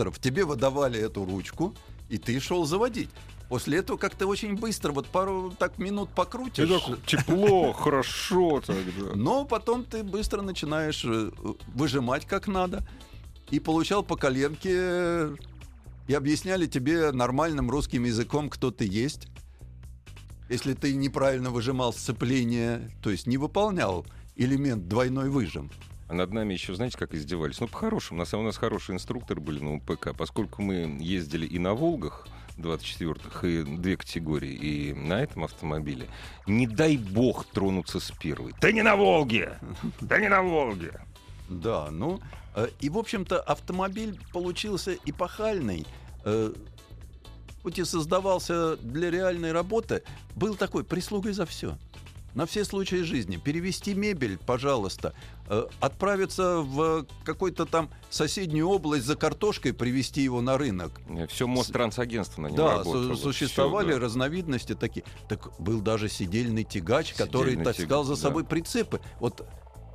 инструкторов. 0.06 0.18
Тебе 0.18 0.44
выдавали 0.44 1.00
эту 1.00 1.24
ручку, 1.24 1.74
и 2.08 2.18
ты 2.18 2.40
шел 2.40 2.64
заводить. 2.64 3.10
После 3.48 3.78
этого 3.78 3.96
как-то 3.96 4.26
очень 4.26 4.56
быстро, 4.56 4.92
вот 4.92 5.06
пару 5.06 5.52
так 5.56 5.78
минут 5.78 6.10
покрутишь. 6.10 6.68
И 6.68 6.68
так 6.68 7.06
тепло, 7.06 7.72
хорошо 7.78 8.60
тогда. 8.60 9.14
Но 9.14 9.44
потом 9.44 9.84
ты 9.84 10.02
быстро 10.02 10.42
начинаешь 10.42 11.04
э, 11.04 11.30
выжимать 11.74 12.26
как 12.26 12.48
надо. 12.48 12.86
И 13.50 13.60
получал 13.60 14.02
по 14.02 14.16
коленке, 14.16 15.28
и 16.08 16.14
объясняли 16.14 16.66
тебе 16.66 17.12
нормальным 17.12 17.70
русским 17.70 18.04
языком, 18.04 18.50
кто 18.50 18.72
ты 18.72 18.84
есть. 18.84 19.28
Если 20.48 20.74
ты 20.74 20.94
неправильно 20.96 21.50
выжимал 21.50 21.92
сцепление, 21.92 22.90
то 23.02 23.10
есть 23.10 23.28
не 23.28 23.38
выполнял 23.38 24.04
элемент 24.34 24.88
двойной 24.88 25.30
выжим. 25.30 25.70
А 26.08 26.14
над 26.14 26.32
нами 26.32 26.52
еще, 26.52 26.74
знаете, 26.74 26.96
как 26.98 27.14
издевались? 27.14 27.60
Ну, 27.60 27.66
по-хорошему, 27.66 28.22
у 28.22 28.42
нас 28.42 28.56
хорошие 28.56 28.94
инструкторы 28.94 29.40
были 29.40 29.58
на 29.60 29.74
УПК, 29.74 30.14
поскольку 30.16 30.62
мы 30.62 30.96
ездили 31.00 31.46
и 31.46 31.58
на 31.58 31.74
«Волгах», 31.74 32.28
24-х, 32.58 33.46
и 33.46 33.62
две 33.64 33.96
категории, 33.96 34.52
и 34.52 34.94
на 34.94 35.22
этом 35.22 35.44
автомобиле. 35.44 36.08
Не 36.46 36.66
дай 36.66 36.96
бог 36.96 37.44
тронуться 37.46 38.00
с 38.00 38.10
первой. 38.12 38.54
Да 38.60 38.72
не 38.72 38.82
на 38.82 38.96
«Волге! 38.96 39.58
Да 40.00 40.18
не 40.18 40.28
на 40.28 40.42
«Волге!» 40.42 41.00
Да, 41.48 41.90
ну, 41.90 42.20
э, 42.54 42.68
и, 42.80 42.88
в 42.88 42.98
общем-то, 42.98 43.40
автомобиль 43.40 44.18
получился 44.32 44.96
эпохальный. 45.04 45.86
э, 46.24 46.52
Хоть 47.62 47.80
и 47.80 47.84
создавался 47.84 48.76
для 48.76 49.10
реальной 49.10 49.50
работы, 49.50 50.04
был 50.36 50.54
такой 50.54 50.84
прислугой 50.84 51.32
за 51.32 51.46
все. 51.46 51.76
На 52.36 52.44
все 52.44 52.66
случаи 52.66 52.96
жизни. 53.02 53.38
Перевести 53.38 53.94
мебель, 53.94 54.36
пожалуйста. 54.36 55.14
Э, 55.48 55.66
Отправиться 55.80 56.58
в 56.60 57.06
какой-то 57.24 57.64
там 57.64 57.88
соседнюю 58.10 58.68
область 58.68 59.06
за 59.06 59.16
картошкой, 59.16 59.72
привезти 59.72 60.20
его 60.20 60.42
на 60.42 60.58
рынок. 60.58 61.00
Все 61.30 61.46
Мострансагентство 61.46 62.42
на 62.42 62.48
нем 62.48 62.56
Да, 62.56 62.72
работало. 62.72 63.14
су- 63.14 63.16
существовали 63.16 63.86
Всё, 63.92 63.98
да. 63.98 64.04
разновидности 64.04 64.74
такие. 64.74 65.06
Так 65.30 65.58
был 65.58 65.80
даже 65.80 66.10
сидельный 66.10 66.64
тягач, 66.64 67.14
который 67.14 67.52
Сидельный 67.52 67.64
таскал 67.64 68.02
тягач, 68.04 68.06
за 68.08 68.14
да. 68.22 68.28
собой 68.28 68.44
прицепы. 68.44 69.00
Вот 69.18 69.46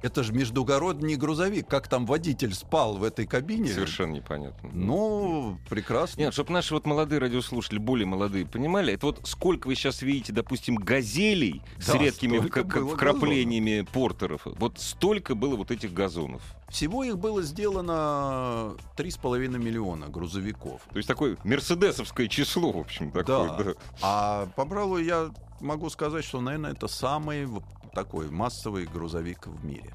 это 0.02 0.24
же 0.24 0.34
междугородний 0.34 1.16
грузовик. 1.16 1.68
Как 1.68 1.88
там 1.88 2.06
водитель 2.06 2.54
спал 2.54 2.98
в 2.98 3.04
этой 3.04 3.26
кабине? 3.28 3.70
Совершенно 3.70 4.14
непонятно. 4.14 4.70
Ну, 4.74 5.58
прекрасно. 5.70 6.22
Нет, 6.22 6.34
чтобы 6.34 6.52
наши 6.52 6.74
вот 6.74 6.86
молодые 6.86 7.20
радиослушатели, 7.20 7.78
более 7.80 8.06
молодые, 8.08 8.46
понимали, 8.46 8.94
это 8.94 9.08
вот 9.08 9.22
сколько 9.24 9.68
вы 9.68 9.76
сейчас 9.76 10.02
видите, 10.02 10.34
допустим, 10.34 10.76
газелей 10.76 11.62
с 11.80 11.88
Да, 11.88 11.98
редкими 11.98 12.38
вк- 12.38 12.64
было 12.64 12.96
вкраплениями 12.96 13.86
портеров, 13.92 14.42
вот 14.46 14.80
столько 14.80 15.36
было 15.36 15.56
вот 15.56 15.72
этих 15.72 15.94
газонов. 15.94 16.42
Всего 16.70 17.04
их 17.04 17.18
было 17.18 17.42
сделано 17.44 18.76
3,5 18.96 19.58
миллиона 19.58 20.08
грузовиков. 20.08 20.82
То 20.92 20.98
есть 20.98 21.08
такое 21.08 21.38
мерседесовское 21.44 22.28
число, 22.28 22.72
в 22.72 22.78
общем, 22.78 23.12
такое. 23.12 23.50
Да. 23.50 23.64
да. 23.64 23.74
А, 24.02 24.48
пожалуй, 24.56 25.06
я 25.06 25.32
могу 25.60 25.90
сказать, 25.90 26.24
что, 26.24 26.40
наверное, 26.42 26.72
это 26.72 26.88
самый 26.88 27.48
такой 27.93 28.30
массовый 28.30 28.86
грузовик 28.86 29.47
в 29.47 29.65
мире. 29.65 29.93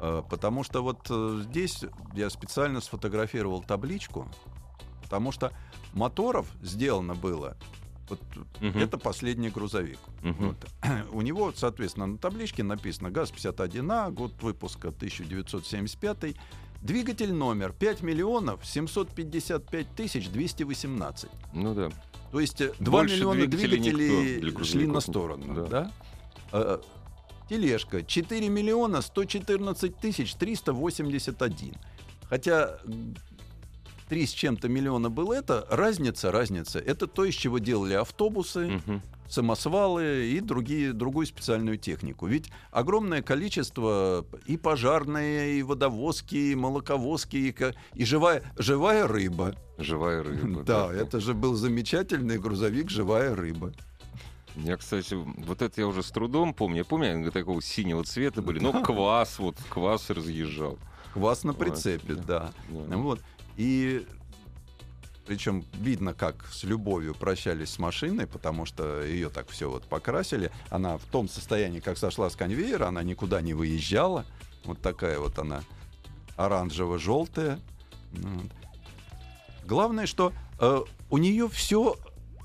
Э, 0.00 0.22
Потому 0.28 0.62
что 0.64 0.82
вот 0.82 1.06
э, 1.10 1.42
здесь 1.44 1.84
я 2.14 2.30
специально 2.30 2.80
сфотографировал 2.80 3.62
табличку, 3.62 4.28
потому 5.02 5.32
что 5.32 5.52
моторов 5.92 6.50
сделано 6.62 7.14
было. 7.14 7.56
Вот 8.08 8.20
Мгм. 8.60 8.78
это 8.78 8.96
последний 8.96 9.50
грузовик. 9.50 9.98
Мгм. 10.22 10.48
Вот. 10.48 10.56
У 11.12 11.20
него, 11.20 11.52
соответственно, 11.54 12.06
на 12.06 12.16
табличке 12.18 12.62
написано 12.62 13.10
ГАЗ-51А, 13.10 14.10
год 14.12 14.32
выпуска 14.42 14.88
1975. 14.88 16.34
Двигатель 16.80 17.32
номер 17.34 17.72
5 17.72 18.02
миллионов 18.02 18.64
755 18.64 19.88
тысяч 19.96 20.30
218. 20.30 21.28
Ну 21.52 21.74
да. 21.74 21.90
То 22.30 22.40
есть 22.40 22.60
э, 22.60 22.72
2 22.78 22.90
Больше 22.92 23.16
миллиона 23.16 23.46
двигателей 23.46 24.40
двигателей 24.40 24.64
шли 24.64 24.86
на 24.86 25.00
сторону. 25.00 25.66
да. 25.66 25.90
Да. 26.52 26.80
Тележка 27.48 28.02
4 28.02 28.48
миллиона 28.48 29.00
114 29.02 29.96
тысяч 29.96 30.34
381. 30.34 31.74
Хотя 32.28 32.78
м, 32.84 33.14
3 34.08 34.26
с 34.26 34.30
чем-то 34.32 34.68
миллиона 34.68 35.08
было 35.10 35.32
это, 35.34 35.66
разница, 35.70 36.30
разница. 36.30 36.78
Это 36.78 37.06
то, 37.06 37.24
из 37.24 37.34
чего 37.34 37.58
делали 37.58 37.94
автобусы, 37.94 38.66
Мгм. 38.86 39.02
самосвалы 39.28 40.26
и 40.26 40.40
другие, 40.40 40.92
другую 40.92 41.26
специальную 41.26 41.76
технику. 41.78 42.26
Ведь 42.26 42.50
огромное 42.70 43.22
количество 43.22 44.24
и 44.46 44.56
пожарные, 44.56 45.58
и 45.58 45.62
водовозки, 45.62 46.34
и 46.34 46.54
молоковозки, 46.54 47.36
и, 47.36 47.54
и 47.94 48.04
живая, 48.04 48.42
живая 48.58 49.06
рыба. 49.06 49.54
Живая 49.78 50.22
рыба. 50.22 50.62
Да, 50.64 50.92
это 50.92 51.20
же 51.20 51.34
был 51.34 51.54
замечательный 51.54 52.38
грузовик 52.38 52.90
«Живая 52.90 53.34
рыба». 53.34 53.72
Я, 54.56 54.76
кстати, 54.76 55.14
вот 55.14 55.62
это 55.62 55.80
я 55.80 55.86
уже 55.86 56.02
с 56.02 56.10
трудом 56.10 56.54
помню. 56.54 56.78
Я 56.78 56.84
помню, 56.84 57.12
они 57.12 57.30
такого 57.30 57.62
синего 57.62 58.04
цвета 58.04 58.42
были. 58.42 58.58
Но 58.58 58.82
квас, 58.82 59.38
вот 59.38 59.56
квас 59.68 60.10
разъезжал. 60.10 60.78
Квас 61.12 61.44
на 61.44 61.54
прицепе, 61.54 62.14
да. 62.14 62.52
Да. 62.68 62.96
Вот. 62.96 63.20
И 63.56 64.06
причем 65.26 65.64
видно, 65.74 66.14
как 66.14 66.46
с 66.50 66.64
любовью 66.64 67.14
прощались 67.14 67.70
с 67.70 67.78
машиной, 67.78 68.26
потому 68.26 68.64
что 68.64 69.02
ее 69.02 69.28
так 69.28 69.48
все 69.50 69.70
вот 69.70 69.84
покрасили. 69.84 70.50
Она 70.70 70.96
в 70.96 71.04
том 71.04 71.28
состоянии, 71.28 71.80
как 71.80 71.98
сошла 71.98 72.30
с 72.30 72.36
конвейера, 72.36 72.86
она 72.86 73.02
никуда 73.02 73.42
не 73.42 73.52
выезжала. 73.52 74.24
Вот 74.64 74.80
такая 74.80 75.18
вот 75.18 75.38
она 75.38 75.62
оранжево-желтая. 76.36 77.60
Вот. 78.12 78.50
Главное, 79.66 80.06
что 80.06 80.32
э, 80.60 80.80
у 81.10 81.18
нее 81.18 81.48
все 81.48 81.96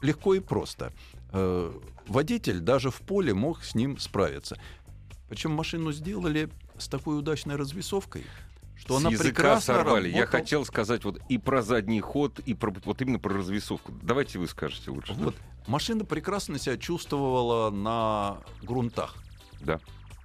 легко 0.01 0.33
и 0.33 0.41
просто. 0.41 0.91
Э, 1.31 1.71
водитель 2.07 2.59
даже 2.59 2.91
в 2.91 3.01
поле 3.01 3.33
мог 3.33 3.63
с 3.63 3.75
ним 3.75 3.97
справиться. 3.97 4.57
Причем 5.29 5.51
машину 5.51 5.91
сделали 5.91 6.49
с 6.77 6.87
такой 6.87 7.17
удачной 7.17 7.55
развесовкой, 7.55 8.25
что 8.75 8.95
С 8.95 9.01
она 9.01 9.09
языка 9.09 9.29
прекрасно 9.29 9.75
сорвали. 9.75 10.09
Я 10.09 10.21
работала. 10.21 10.39
хотел 10.41 10.65
сказать 10.65 11.03
вот 11.05 11.19
и 11.29 11.37
про 11.37 11.61
задний 11.61 12.01
ход, 12.01 12.39
и 12.39 12.53
про, 12.53 12.73
вот 12.85 13.01
именно 13.01 13.19
про 13.19 13.33
развесовку. 13.33 13.91
Давайте 14.01 14.39
вы 14.39 14.47
скажете 14.47 14.91
лучше. 14.91 15.13
Вот. 15.13 15.35
Машина 15.67 16.05
прекрасно 16.05 16.59
себя 16.59 16.77
чувствовала 16.77 17.69
на 17.69 18.37
грунтах. 18.61 19.15
Да. 19.61 19.79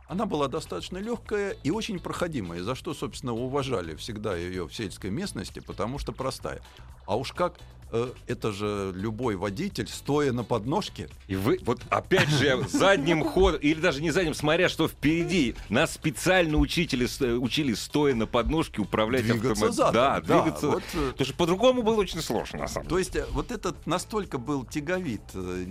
Она 0.09 0.25
была 0.25 0.49
достаточно 0.49 0.97
легкая 0.99 1.51
и 1.63 1.71
очень 1.71 2.01
проходимая, 2.01 2.63
за 2.63 2.75
что, 2.75 2.95
собственно, 2.95 3.35
уважали 3.35 3.95
всегда 3.95 4.37
ее 4.37 4.67
в 4.67 4.75
сельской 4.75 5.11
местности, 5.11 5.61
потому 5.61 5.99
что 5.99 6.13
простая. 6.13 6.63
А 7.07 7.17
уж 7.17 7.33
как 7.33 7.59
э, 7.93 8.13
это 8.27 8.53
же 8.53 8.93
любой 8.95 9.37
водитель, 9.37 9.89
стоя 9.89 10.33
на 10.33 10.45
подножке, 10.45 11.09
И 11.27 11.37
вы, 11.37 11.59
вот 11.63 11.81
опять 11.91 12.29
же, 12.29 12.67
задним 12.69 13.25
ходом, 13.25 13.61
или 13.61 13.81
даже 13.81 14.03
не 14.03 14.11
задним, 14.11 14.35
смотря 14.35 14.69
что 14.69 14.89
впереди, 14.89 15.55
нас 15.69 15.93
специально 15.93 16.57
учители, 16.59 17.09
э, 17.21 17.35
учили, 17.35 17.75
стоя 17.75 18.15
на 18.15 18.27
подножке, 18.27 18.81
управлять 18.81 19.23
двигаться 19.23 19.53
автомобилем. 19.53 19.75
задом. 19.75 19.95
Да, 19.95 20.21
двигаться. 20.21 20.67
вот, 20.69 20.83
э, 20.95 21.11
Потому 21.13 21.27
что 21.27 21.35
по-другому 21.37 21.83
было 21.83 21.97
очень 21.97 22.21
сложно, 22.21 22.61
на 22.61 22.69
самом 22.69 22.89
деле. 22.89 22.91
То 22.91 22.99
есть 22.99 23.17
э, 23.17 23.27
вот 23.33 23.51
этот 23.53 23.87
настолько 23.87 24.39
был 24.39 24.65
тяговит, 24.65 25.23
э, 25.35 25.67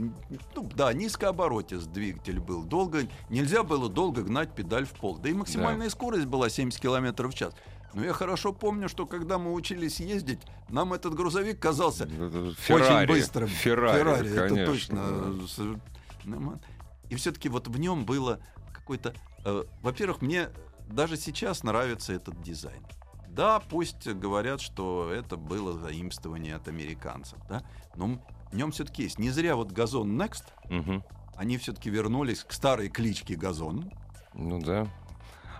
ну 0.56 0.70
да, 0.76 0.94
низкооборотист 0.94 1.92
двигатель 1.92 2.40
был, 2.40 2.64
долго 2.64 3.08
нельзя 3.30 3.64
было 3.64 3.90
долго 3.90 4.24
гнать 4.24 4.54
педаль 4.54 4.86
в 4.86 4.92
пол, 4.92 5.18
да 5.18 5.30
и 5.30 5.34
максимальная 5.34 5.90
скорость 5.90 6.26
была 6.26 6.50
70 6.50 6.80
км 6.80 7.28
в 7.28 7.34
час. 7.34 7.54
Но 7.93 8.04
я 8.04 8.13
хорошо 8.13 8.54
помню, 8.54 8.89
что 8.89 9.06
когда 9.06 9.38
мы 9.38 9.54
учились 9.54 10.00
ездить, 10.00 10.39
нам 10.69 10.93
этот 10.93 11.13
грузовик 11.15 11.60
казался 11.60 12.06
Феррари, 12.08 13.06
очень 13.06 13.08
быстрым. 13.08 13.47
Феррари, 13.47 14.28
это 14.30 14.47
конечно. 14.50 14.65
точно. 14.65 15.47
С- 15.47 16.26
нормально. 16.26 16.62
И 17.10 17.15
все-таки 17.15 17.50
вот 17.50 17.67
в 17.67 17.80
нем 17.80 18.06
было 18.06 18.39
какой-то... 18.73 19.13
э, 19.45 19.63
во-первых, 19.82 20.21
мне 20.21 20.50
даже 20.89 21.17
сейчас 21.17 21.63
нравится 21.63 22.13
этот 22.13 22.41
дизайн. 22.41 22.86
Да, 23.30 23.60
пусть 23.60 24.08
говорят, 24.08 24.62
что 24.62 25.12
это 25.12 25.38
было 25.38 25.73
заимствование 25.80 26.56
от 26.56 26.67
американцев, 26.67 27.38
да, 27.47 27.63
но 27.95 28.19
в 28.52 28.56
нем 28.56 28.71
все-таки 28.71 29.04
есть. 29.04 29.19
Не 29.19 29.30
зря 29.30 29.56
вот 29.56 29.71
газон 29.71 30.19
Next, 30.21 30.43
Мгм. 30.69 31.04
они 31.36 31.58
все-таки 31.58 31.89
вернулись 31.89 32.43
к 32.43 32.52
старой 32.52 32.89
кличке 32.89 33.36
газон. 33.36 33.91
Ну 34.34 34.60
да. 34.60 34.88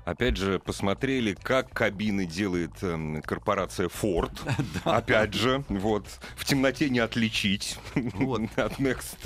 Опять 0.08 0.38
же, 0.38 0.58
посмотрели, 0.60 1.34
как 1.34 1.70
кабины 1.74 2.26
делает 2.26 2.82
эм, 2.82 3.22
корпорация 3.22 3.90
Ford. 3.90 4.32
Опять 4.86 5.34
же, 5.34 5.66
вот, 5.68 6.08
в 6.38 6.46
темноте 6.46 6.90
не 6.90 7.00
отличить 7.00 7.78
Вот. 7.94 8.44
от 8.56 8.80
Next 8.80 9.18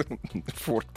Ford. 0.66 0.88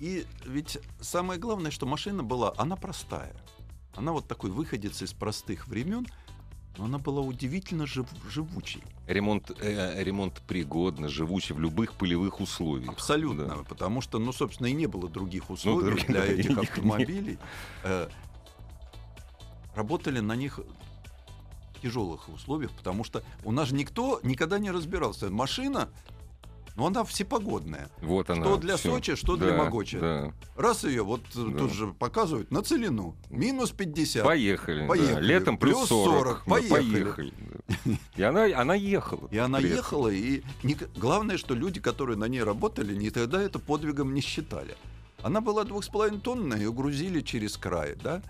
И 0.00 0.26
ведь 0.44 0.78
самое 1.00 1.38
главное, 1.38 1.70
что 1.70 1.86
машина 1.86 2.24
была, 2.24 2.54
она 2.56 2.74
простая. 2.74 3.36
Она 3.94 4.10
вот 4.10 4.26
такой 4.26 4.50
выходец 4.50 5.00
из 5.00 5.12
простых 5.12 5.68
времен, 5.68 6.04
но 6.76 6.86
она 6.86 6.98
была 6.98 7.20
удивительно 7.20 7.86
жив- 7.86 8.08
живучей. 8.28 8.82
Ремонт, 9.06 9.52
э, 9.60 10.02
ремонт 10.02 10.42
пригодно, 10.48 11.06
живучий 11.08 11.54
в 11.54 11.60
любых 11.60 11.94
полевых 11.94 12.40
условиях. 12.40 12.90
Абсолютно. 12.90 13.44
Да. 13.44 13.56
Потому 13.68 14.00
что, 14.00 14.18
ну, 14.18 14.32
собственно, 14.32 14.66
и 14.66 14.72
не 14.72 14.86
было 14.86 15.08
других 15.08 15.50
условий 15.50 15.84
других, 15.84 16.08
для 16.08 16.22
да, 16.22 16.26
этих 16.26 16.58
автомобилей. 16.58 17.38
Э, 17.84 18.08
Работали 19.74 20.20
на 20.20 20.36
них 20.36 20.58
в 20.58 21.80
тяжелых 21.82 22.28
условиях, 22.28 22.70
потому 22.72 23.04
что 23.04 23.22
у 23.44 23.52
нас 23.52 23.68
же 23.68 23.74
никто 23.74 24.20
никогда 24.22 24.58
не 24.58 24.70
разбирался. 24.70 25.30
Машина, 25.30 25.88
ну, 26.76 26.86
она 26.86 27.04
всепогодная. 27.04 27.88
Вот 28.00 28.30
она. 28.30 28.44
Что 28.44 28.56
для 28.56 28.76
всё. 28.76 28.90
Сочи, 28.92 29.14
что 29.16 29.36
для 29.36 29.48
Да, 29.52 29.56
Могочи. 29.64 29.98
да. 29.98 30.32
Раз 30.56 30.84
ее 30.84 31.02
вот 31.02 31.20
Да. 31.34 31.58
тут 31.58 31.72
же 31.72 31.88
показывают 31.88 32.50
на 32.50 32.62
целину. 32.62 33.14
Минус 33.30 33.70
50. 33.72 34.24
Поехали. 34.24 34.82
да. 34.82 34.86
Поехали. 34.88 35.24
Летом 35.26 35.58
плюс, 35.58 35.78
Плюс 35.78 35.88
40. 35.88 36.14
40. 36.18 36.42
Да, 36.46 36.50
Поехали. 36.50 36.92
поехали, 37.04 37.32
да. 37.84 37.92
И 38.16 38.22
она, 38.22 38.44
она 38.60 38.74
ехала. 38.74 39.28
И 39.30 39.38
она 39.38 39.58
этом. 39.58 39.70
ехала, 39.70 40.08
и 40.08 40.42
ник- 40.62 40.88
главное, 40.96 41.36
что 41.36 41.54
люди, 41.54 41.80
которые 41.80 42.16
на 42.16 42.26
ней 42.26 42.42
работали, 42.42 42.94
никогда 42.94 43.42
это 43.42 43.58
подвигом 43.58 44.14
не 44.14 44.20
считали. 44.20 44.76
Она 45.22 45.40
была 45.40 45.64
двух 45.64 45.84
с 45.84 45.88
половиной 45.88 46.20
тонны, 46.20 46.54
ее 46.54 46.72
грузили 46.72 47.20
через 47.20 47.56
край, 47.56 47.96
да. 48.02 48.22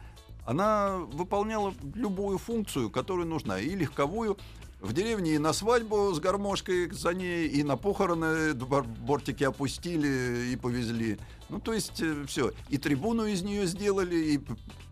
Она 0.44 0.96
выполняла 1.12 1.72
любую 1.94 2.38
функцию, 2.38 2.90
которая 2.90 3.26
нужна, 3.26 3.60
и 3.60 3.70
легковую. 3.74 4.36
В 4.80 4.92
деревне 4.92 5.36
и 5.36 5.38
на 5.38 5.52
свадьбу 5.52 6.12
с 6.12 6.18
гармошкой 6.18 6.90
за 6.90 7.14
ней, 7.14 7.46
и 7.46 7.62
на 7.62 7.76
похороны 7.76 8.52
бортики 8.54 9.44
опустили 9.44 10.50
и 10.52 10.56
повезли. 10.56 11.18
Ну, 11.48 11.60
то 11.60 11.72
есть, 11.72 12.02
все. 12.26 12.52
И 12.68 12.78
трибуну 12.78 13.26
из 13.26 13.42
нее 13.42 13.66
сделали, 13.66 14.16
и 14.16 14.38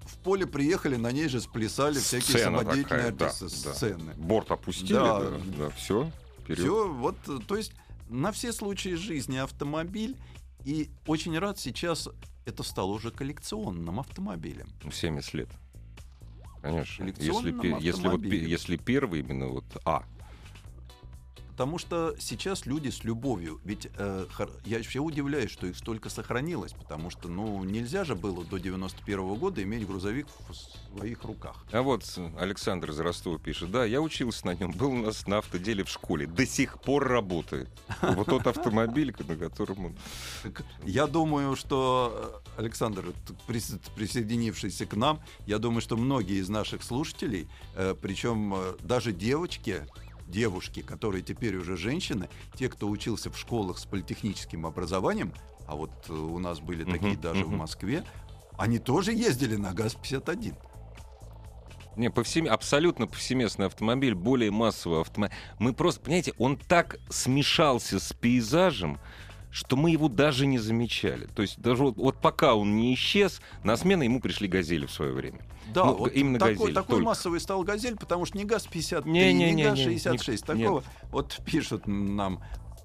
в 0.05 0.17
поле 0.23 0.47
приехали, 0.47 0.95
на 0.95 1.11
ней 1.11 1.29
же 1.29 1.41
сплясали 1.41 1.99
всякие 1.99 2.39
Сцена 2.39 2.59
самодеятельные 2.61 2.83
такая, 2.83 3.13
да, 3.13 3.27
артисты- 3.27 3.65
да. 3.65 3.75
сцены. 3.75 4.13
Борт 4.17 4.53
опустили, 4.53 4.93
Да. 4.93 5.21
да, 5.21 5.31
да, 5.59 5.71
все. 5.71 6.09
Вперед. 6.45 6.59
Все, 6.61 6.89
вот, 6.89 7.17
э, 7.27 7.39
то 7.49 7.57
есть 7.57 7.73
на 8.09 8.31
все 8.31 8.53
случаи 8.53 8.95
жизни 8.95 9.39
автомобиль. 9.39 10.17
И 10.65 10.91
очень 11.07 11.39
рад 11.39 11.59
сейчас 11.59 12.09
это 12.45 12.63
стало 12.63 12.91
уже 12.93 13.11
коллекционным 13.11 14.01
автомобилем. 14.01 14.69
70 14.91 15.35
лет. 15.35 15.49
Конечно. 16.63 17.05
Если, 17.05 17.53
пе- 17.53 17.69
если, 17.81 17.91
вот, 17.93 17.97
автомобилем. 17.97 18.47
если 18.49 18.77
первый 18.77 19.21
именно 19.21 19.49
вот 19.49 19.65
А. 19.85 20.05
Потому 21.61 21.77
что 21.77 22.15
сейчас 22.19 22.65
люди 22.65 22.89
с 22.89 23.05
любовью, 23.05 23.61
ведь 23.65 23.87
э, 23.99 24.27
я 24.65 24.79
вообще 24.79 24.99
удивляюсь, 24.99 25.51
что 25.51 25.67
их 25.67 25.77
столько 25.77 26.09
сохранилось, 26.09 26.73
потому 26.73 27.11
что, 27.11 27.29
ну, 27.29 27.63
нельзя 27.65 28.05
же 28.05 28.15
было 28.15 28.47
до 28.47 28.57
91 28.57 29.35
года 29.35 29.63
иметь 29.63 29.87
грузовик 29.87 30.27
в 30.49 30.55
своих 30.97 31.23
руках. 31.23 31.63
А 31.71 31.83
вот 31.83 32.19
Александр 32.39 32.93
из 32.93 33.01
Ростова 33.01 33.39
пишет, 33.39 33.71
да, 33.71 33.85
я 33.85 34.01
учился 34.01 34.47
на 34.47 34.55
нем, 34.55 34.71
был 34.71 34.91
у 34.93 35.03
нас 35.03 35.27
на 35.27 35.37
автоделе 35.37 35.85
в 35.85 35.91
школе, 35.91 36.27
до 36.27 36.47
сих 36.47 36.81
пор 36.81 37.07
работает. 37.07 37.69
Вот 38.01 38.29
тот 38.29 38.47
автомобиль, 38.47 39.15
на 39.29 39.37
котором 39.37 39.85
он... 39.85 39.97
Я 40.87 41.07
думаю, 41.07 41.57
что 41.57 42.43
э, 42.57 42.61
Александр, 42.63 43.13
присоединившийся 43.47 44.87
к 44.87 44.97
нам, 44.97 45.21
я 45.47 45.59
думаю, 45.59 45.83
что 45.83 45.99
многие 45.99 46.41
из 46.41 46.49
наших 46.49 46.83
слушателей, 46.83 47.49
э, 47.75 47.95
причем 48.01 48.55
э, 48.55 48.77
даже 48.81 49.13
девочки, 49.13 49.87
девушки, 50.31 50.81
которые 50.81 51.23
теперь 51.23 51.57
уже 51.57 51.77
женщины, 51.77 52.29
те, 52.55 52.69
кто 52.69 52.89
учился 52.89 53.31
в 53.31 53.39
школах 53.39 53.79
с 53.79 53.85
политехническим 53.85 54.67
образованием, 54.67 55.33
а 55.67 55.77
вот 55.77 55.91
э, 56.09 56.13
у 56.13 56.39
нас 56.39 56.61
были 56.61 56.85
такие 56.85 57.17
даже 57.17 57.45
в 57.45 57.49
мгм. 57.49 57.59
Москве, 57.59 58.05
они 58.59 58.79
тоже 58.79 59.13
ездили 59.13 59.57
на 59.57 59.73
ГАЗ-51. 59.73 60.55
Не, 61.97 62.11
повсем... 62.11 62.47
абсолютно 62.49 63.07
повсеместный 63.07 63.67
автомобиль, 63.67 64.15
более 64.15 64.51
массовый 64.51 65.01
автомобиль. 65.01 65.37
Мы 65.59 65.73
просто, 65.73 66.01
понимаете, 66.01 66.33
он 66.39 66.57
так 66.57 66.99
смешался 67.09 67.99
с 67.99 68.13
пейзажем, 68.13 68.99
что 69.51 69.77
мы 69.77 69.91
его 69.91 70.09
даже 70.09 70.47
не 70.47 70.59
замечали. 70.59 71.27
То 71.35 71.43
есть 71.43 71.61
даже 71.61 71.83
вот, 71.83 71.97
вот 71.97 72.17
пока 72.17 72.55
он 72.55 72.77
не 72.77 72.95
исчез, 72.95 73.41
на 73.65 73.77
смену 73.77 74.03
ему 74.03 74.21
пришли 74.21 74.49
«Газели» 74.49 74.87
в 74.87 74.93
свое 74.93 75.13
время. 75.13 75.41
Да, 75.75 75.85
Ну, 75.85 75.95
вот 75.95 76.13
именно 76.13 76.39
такой, 76.39 76.55
«Газель» 76.57 76.75
такой 76.75 76.89
только. 76.97 77.05
массовый 77.05 77.41
стал 77.41 77.63
«Газель», 77.63 77.97
потому 77.97 78.27
что 78.27 78.39
не 78.39 78.45
ГАЗ-53, 78.45 79.09
Не, 79.09 79.33
не, 79.33 79.53
не, 79.53 79.53
не, 79.53 79.63
не, 79.63 79.97
ГАЗ-66. 79.97 80.55
не, 80.57 80.65
Такого 80.65 80.85
вот 81.11 81.39
пишут 81.45 81.87
нам. 81.87 82.41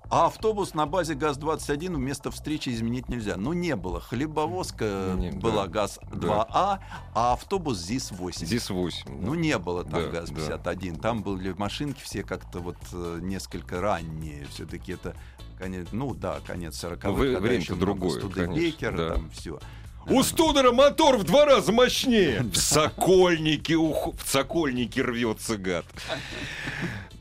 А 0.09 0.27
автобус 0.27 0.75
на 0.75 0.85
базе 0.85 1.15
ГАЗ-21 1.15 1.95
вместо 1.95 2.29
встречи 2.29 2.69
изменить 2.69 3.09
нельзя. 3.09 3.37
Ну, 3.37 3.53
не 3.53 3.75
было. 3.75 3.99
Хлебовозка 3.99 5.15
Не, 5.17 5.31
была 5.31 5.65
да, 5.65 5.85
ГАЗ-2А, 5.85 6.79
а 7.15 7.33
автобус 7.33 7.79
ЗИС-8. 7.79 8.45
Здесь 8.45 8.69
8. 8.69 9.21
Ну, 9.21 9.33
не 9.33 9.57
было 9.57 9.83
там 9.83 10.03
Да, 10.03 10.21
ГАЗ-51. 10.21 10.99
Там 10.99 11.23
были 11.23 11.53
машинки 11.53 12.03
все 12.03 12.23
как-то 12.23 12.59
вот 12.59 12.77
э, 12.93 13.19
несколько 13.21 13.81
ранние. 13.81 14.45
Все-таки 14.51 14.93
это 14.93 15.15
конец, 15.57 15.87
ну 15.91 16.13
да, 16.13 16.39
конец 16.45 16.83
40-х. 16.83 17.07
Ну, 17.09 17.13
вы- 17.15 17.33
когда 17.33 17.39
время-то 17.47 17.75
другое, 17.75 18.19
Студебекер, 18.19 18.89
конечно, 18.91 19.07
да. 19.09 19.13
там 19.15 19.29
все. 19.31 19.59
У 20.07 20.21
Студера 20.21 20.71
мотор 20.71 21.17
в 21.17 21.23
два 21.23 21.45
раза 21.45 21.71
мощнее. 21.71 22.41
В 22.53 22.55
Сокольнике, 22.57 23.75
ух- 23.75 24.13
в 24.15 24.29
Сокольнике 24.29 25.01
рвется 25.01 25.57
гад. 25.57 25.85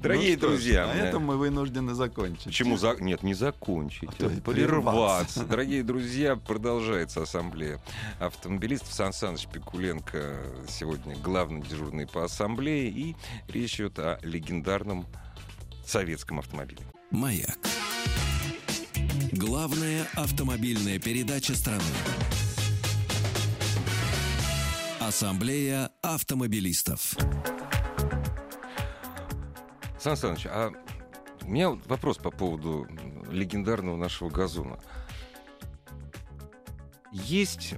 Дорогие 0.01 0.33
Ну 0.35 0.39
что 0.39 0.49
друзья, 0.49 0.87
на 0.87 0.93
э, 0.93 1.07
этом 1.09 1.25
мы 1.25 1.39
вынуждены 1.39 1.95
закончить. 1.95 2.45
Почему 2.45 2.77
за... 2.77 2.95
Нет, 3.01 3.23
не 3.23 3.33
закончить, 3.33 4.11
А 4.11 4.13
то 4.13 4.27
а 4.27 4.29
прерваться. 4.29 4.53
прерваться. 4.53 5.45
Дорогие 5.47 5.83
друзья, 5.83 6.37
продолжается 6.37 7.23
ассамблея 7.23 7.81
автомобилистов. 8.21 8.93
Сан 8.93 9.15
Саныч 9.15 9.47
Пикуленко 9.47 10.37
сегодня 10.69 11.17
главный 11.17 11.63
дежурный 11.63 12.07
по 12.07 12.23
ассамблее. 12.23 12.91
И 12.91 13.17
речь 13.49 13.77
идет 13.77 13.99
о 13.99 14.19
легендарном 14.23 15.07
советском 15.87 16.39
автомобиле. 16.39 16.83
«Маяк». 17.11 17.59
Главная 19.47 20.07
автомобильная 20.17 20.99
передача 20.99 21.55
страны. 21.55 21.83
Ассамблея 25.01 25.91
автомобилистов. 26.01 27.15
Сан 29.99 30.17
Саныч, 30.17 30.47
а 30.47 30.73
у 31.43 31.51
меня 31.51 31.73
вопрос 31.85 32.17
по 32.17 32.31
поводу 32.31 32.89
легендарного 33.31 33.99
нашего 33.99 34.31
газона. 34.31 34.79
Есть 37.13 37.75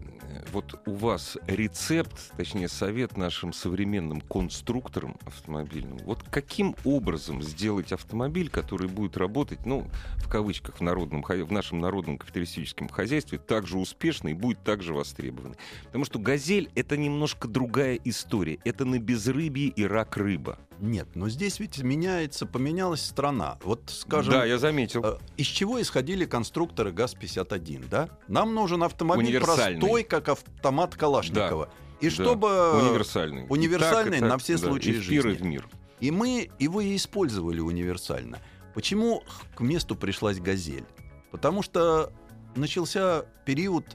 вот 0.52 0.80
у 0.86 0.94
вас 0.94 1.36
рецепт, 1.46 2.32
точнее 2.36 2.68
совет 2.68 3.16
нашим 3.16 3.52
современным 3.52 4.20
конструкторам 4.20 5.16
автомобильным, 5.26 5.98
вот 5.98 6.22
каким 6.30 6.74
образом 6.84 7.42
сделать 7.42 7.92
автомобиль, 7.92 8.48
который 8.48 8.88
будет 8.88 9.16
работать, 9.16 9.64
ну, 9.66 9.86
в 10.16 10.28
кавычках, 10.28 10.78
в, 10.78 10.80
народном, 10.80 11.22
в 11.22 11.52
нашем 11.52 11.80
народном 11.80 12.18
капиталистическом 12.18 12.88
хозяйстве 12.88 13.38
так 13.38 13.66
же 13.66 13.78
успешно 13.78 14.28
и 14.28 14.34
будет 14.34 14.62
так 14.62 14.82
же 14.82 14.94
востребован. 14.94 15.56
Потому 15.84 16.04
что 16.04 16.18
«Газель»— 16.18 16.70
это 16.74 16.96
немножко 16.96 17.48
другая 17.48 17.98
история. 18.04 18.58
Это 18.64 18.84
на 18.84 18.98
безрыбье 18.98 19.68
и 19.68 19.84
рак 19.84 20.16
рыба. 20.16 20.58
Нет, 20.80 21.08
но 21.14 21.28
здесь 21.28 21.58
ведь 21.60 21.78
меняется, 21.78 22.46
поменялась 22.46 23.02
страна. 23.04 23.58
Вот, 23.62 23.82
скажем, 23.86 24.32
да, 24.32 24.44
я 24.44 24.58
заметил. 24.58 25.02
э, 25.04 25.18
из 25.36 25.46
чего 25.46 25.80
исходили 25.80 26.24
конструкторы 26.26 26.92
ГАЗ-51, 26.92 27.88
да? 27.88 28.08
Нам 28.28 28.54
нужен 28.54 28.82
автомобиль 28.82 29.40
простой, 29.40 30.04
как 30.04 30.28
автомат 30.28 30.94
Калашникова. 30.94 31.70
И 32.00 32.08
Да, 32.08 32.14
чтобы... 32.14 32.78
универсальный. 32.78 33.46
универсальный 33.48 34.18
И 34.18 34.20
так, 34.20 34.28
и 34.28 34.30
на 34.32 34.38
все 34.38 34.58
да, 34.58 34.66
случаи 34.66 34.90
и 34.90 35.00
в 35.00 35.08
пир, 35.08 35.26
и 35.26 35.30
жизни. 35.30 35.42
в 35.42 35.46
мир. 35.46 35.68
И 36.00 36.10
мы 36.10 36.50
его 36.58 36.82
и 36.82 36.94
использовали 36.94 37.60
универсально. 37.60 38.38
Почему 38.74 39.22
к 39.54 39.60
месту 39.60 39.96
пришлась 39.96 40.38
«Газель»? 40.38 40.84
Потому 41.30 41.62
что 41.62 42.12
начался 42.54 43.24
период 43.46 43.86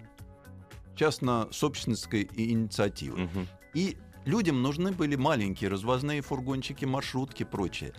частно-собственнической 0.95 2.29
инициативы. 2.35 3.19
Мгм. 3.19 3.47
И 3.73 3.97
людям 4.25 4.61
нужны 4.61 4.91
были 4.91 5.15
маленькие 5.15 5.69
развозные 5.69 6.21
фургончики, 6.21 6.85
маршрутки, 6.85 7.43
прочее. 7.43 7.93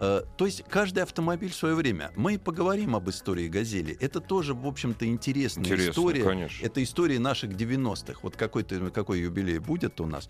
Э, 0.00 0.22
То 0.36 0.46
есть 0.46 0.64
каждый 0.68 1.02
автомобиль 1.02 1.50
в 1.50 1.54
свое 1.54 1.74
время. 1.74 2.12
Мы 2.16 2.38
поговорим 2.38 2.94
об 2.94 3.08
истории 3.10 3.48
«Газели». 3.48 3.96
Это 4.00 4.20
тоже, 4.20 4.54
в 4.54 4.66
общем-то, 4.66 5.06
интересная 5.06 5.64
Интересно, 5.64 5.90
история. 5.90 6.24
конечно. 6.24 6.64
Это 6.64 6.82
история 6.82 7.18
наших 7.18 7.50
90-х. 7.50 8.20
Вот 8.22 8.36
какой-то, 8.36 8.90
какой 8.90 9.20
юбилей 9.20 9.58
будет 9.58 10.00
у 10.00 10.06
нас. 10.06 10.28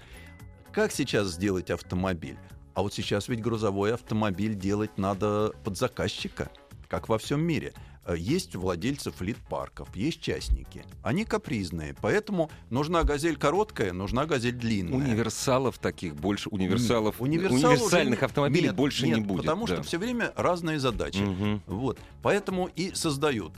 Как 0.72 0.92
сейчас 0.92 1.28
сделать 1.28 1.70
автомобиль? 1.70 2.38
А 2.74 2.82
вот 2.82 2.94
сейчас 2.94 3.28
ведь 3.28 3.42
грузовой 3.42 3.94
автомобиль 3.94 4.54
делать 4.54 4.96
надо 4.98 5.52
под 5.64 5.76
заказчика, 5.76 6.50
как 6.88 7.08
во 7.08 7.18
всем 7.18 7.40
мире. 7.42 7.72
Э, 8.08 8.16
Есть 8.16 8.56
владельцы 8.56 9.10
флит-парков, 9.10 9.94
есть 9.94 10.20
частники. 10.22 10.82
Они 11.02 11.24
капризные, 11.26 11.94
поэтому 12.00 12.50
нужна 12.70 13.04
газель 13.04 13.36
короткая, 13.36 13.92
нужна 13.92 14.24
газель 14.24 14.54
длинная. 14.54 14.94
Универсалов 14.96 15.78
таких 15.78 16.16
больше, 16.16 16.48
универсалов, 16.48 17.16
Нет, 17.20 17.28
универсал 17.28 17.72
универсальных 17.72 18.18
уже- 18.20 18.24
автомобилей 18.24 18.66
нет, 18.68 18.76
больше 18.76 19.06
нет, 19.06 19.18
не 19.18 19.24
будет. 19.24 19.42
Потому 19.42 19.66
да. 19.66 19.74
что 19.74 19.82
все 19.82 19.98
время 19.98 20.32
разные 20.36 20.78
задачи. 20.78 21.18
Мгм. 21.20 21.62
Вот. 21.66 21.98
Поэтому 22.22 22.70
и 22.74 22.94
создают. 22.94 23.52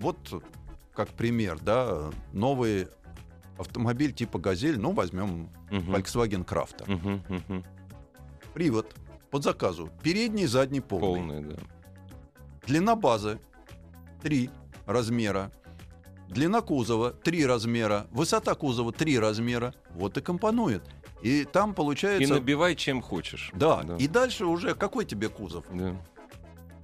Вот 0.00 0.42
как 0.94 1.08
пример, 1.10 1.58
да, 1.60 2.10
новый 2.32 2.88
автомобиль 3.56 4.12
типа 4.12 4.40
«Газель», 4.40 4.80
ну, 4.80 4.90
возьмем 4.90 5.48
Мгм. 5.70 5.94
Volkswagen 5.94 6.44
Crafter. 6.44 6.90
Мгм. 6.90 7.64
Привод 8.52 8.92
под 9.30 9.44
заказу. 9.44 9.90
Передний, 10.02 10.46
задний 10.46 10.80
полный. 10.80 11.06
Полный, 11.06 11.40
да. 11.44 11.56
Длина 12.66 12.96
базы 12.96 13.38
3 14.22 14.50
размера. 14.86 15.50
Длина 16.28 16.60
кузова 16.62 17.10
3 17.10 17.46
размера. 17.46 18.06
Высота 18.10 18.54
кузова 18.54 18.92
3 18.92 19.18
размера. 19.18 19.74
Вот 19.94 20.16
и 20.16 20.20
компонует. 20.22 20.82
И 21.22 21.44
там 21.44 21.72
И 21.72 21.74
получается... 21.74 22.34
набивай 22.34 22.74
чем 22.74 23.00
хочешь. 23.02 23.50
Да. 23.54 23.82
да. 23.82 23.96
И 23.96 24.08
дальше 24.08 24.46
уже 24.46 24.74
какой 24.74 25.04
тебе 25.04 25.28
кузов? 25.28 25.64
Да. 25.72 25.94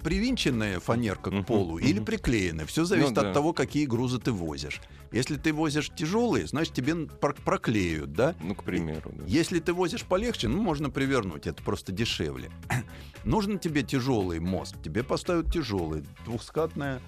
Привинченная 0.02 0.78
фанерка 0.78 1.30
к 1.30 1.44
полу 1.44 1.78
или 1.78 1.96
мгм. 1.96 2.04
приклеенная. 2.04 2.66
Все 2.66 2.84
зависит 2.84 3.16
Ну 3.16 3.20
от 3.20 3.26
да. 3.28 3.32
того, 3.34 3.52
какие 3.52 3.84
грузы 3.84 4.20
ты 4.20 4.30
возишь. 4.30 4.80
Если 5.10 5.36
ты 5.36 5.52
возишь 5.52 5.90
тяжелые, 5.96 6.46
значит 6.46 6.72
тебе 6.72 6.94
про- 7.06 7.32
проклеют, 7.34 8.12
да? 8.12 8.36
Ну, 8.40 8.54
к 8.54 8.62
примеру. 8.62 9.10
да. 9.12 9.24
Если 9.26 9.58
ты 9.58 9.72
возишь 9.72 10.04
полегче, 10.04 10.46
ну, 10.46 10.62
можно 10.62 10.88
привернуть, 10.88 11.48
это 11.48 11.60
просто 11.64 11.90
дешевле. 11.90 12.50
Нужен 13.24 13.58
тебе 13.58 13.82
тяжелый 13.82 14.38
мост, 14.38 14.76
тебе 14.84 15.02
поставят 15.02 15.52
тяжелый, 15.52 16.04
двухскатная 16.24 17.00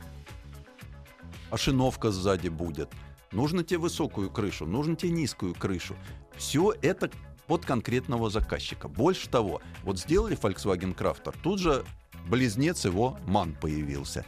ошиновка 1.50 2.10
сзади 2.10 2.48
будет. 2.48 2.90
Нужно 3.32 3.62
тебе 3.62 3.78
высокую 3.78 4.30
крышу, 4.30 4.66
нужно 4.66 4.96
тебе 4.96 5.12
низкую 5.12 5.54
крышу. 5.54 5.96
Все 6.36 6.74
это 6.82 7.10
под 7.46 7.64
конкретного 7.64 8.30
заказчика. 8.30 8.88
Больше 8.88 9.28
того, 9.28 9.60
вот 9.82 9.98
сделали 9.98 10.36
Volkswagen 10.36 10.96
Crafter, 10.96 11.34
тут 11.42 11.58
же 11.58 11.84
близнец 12.28 12.84
его 12.84 13.18
МАН 13.26 13.56
появился. 13.60 14.24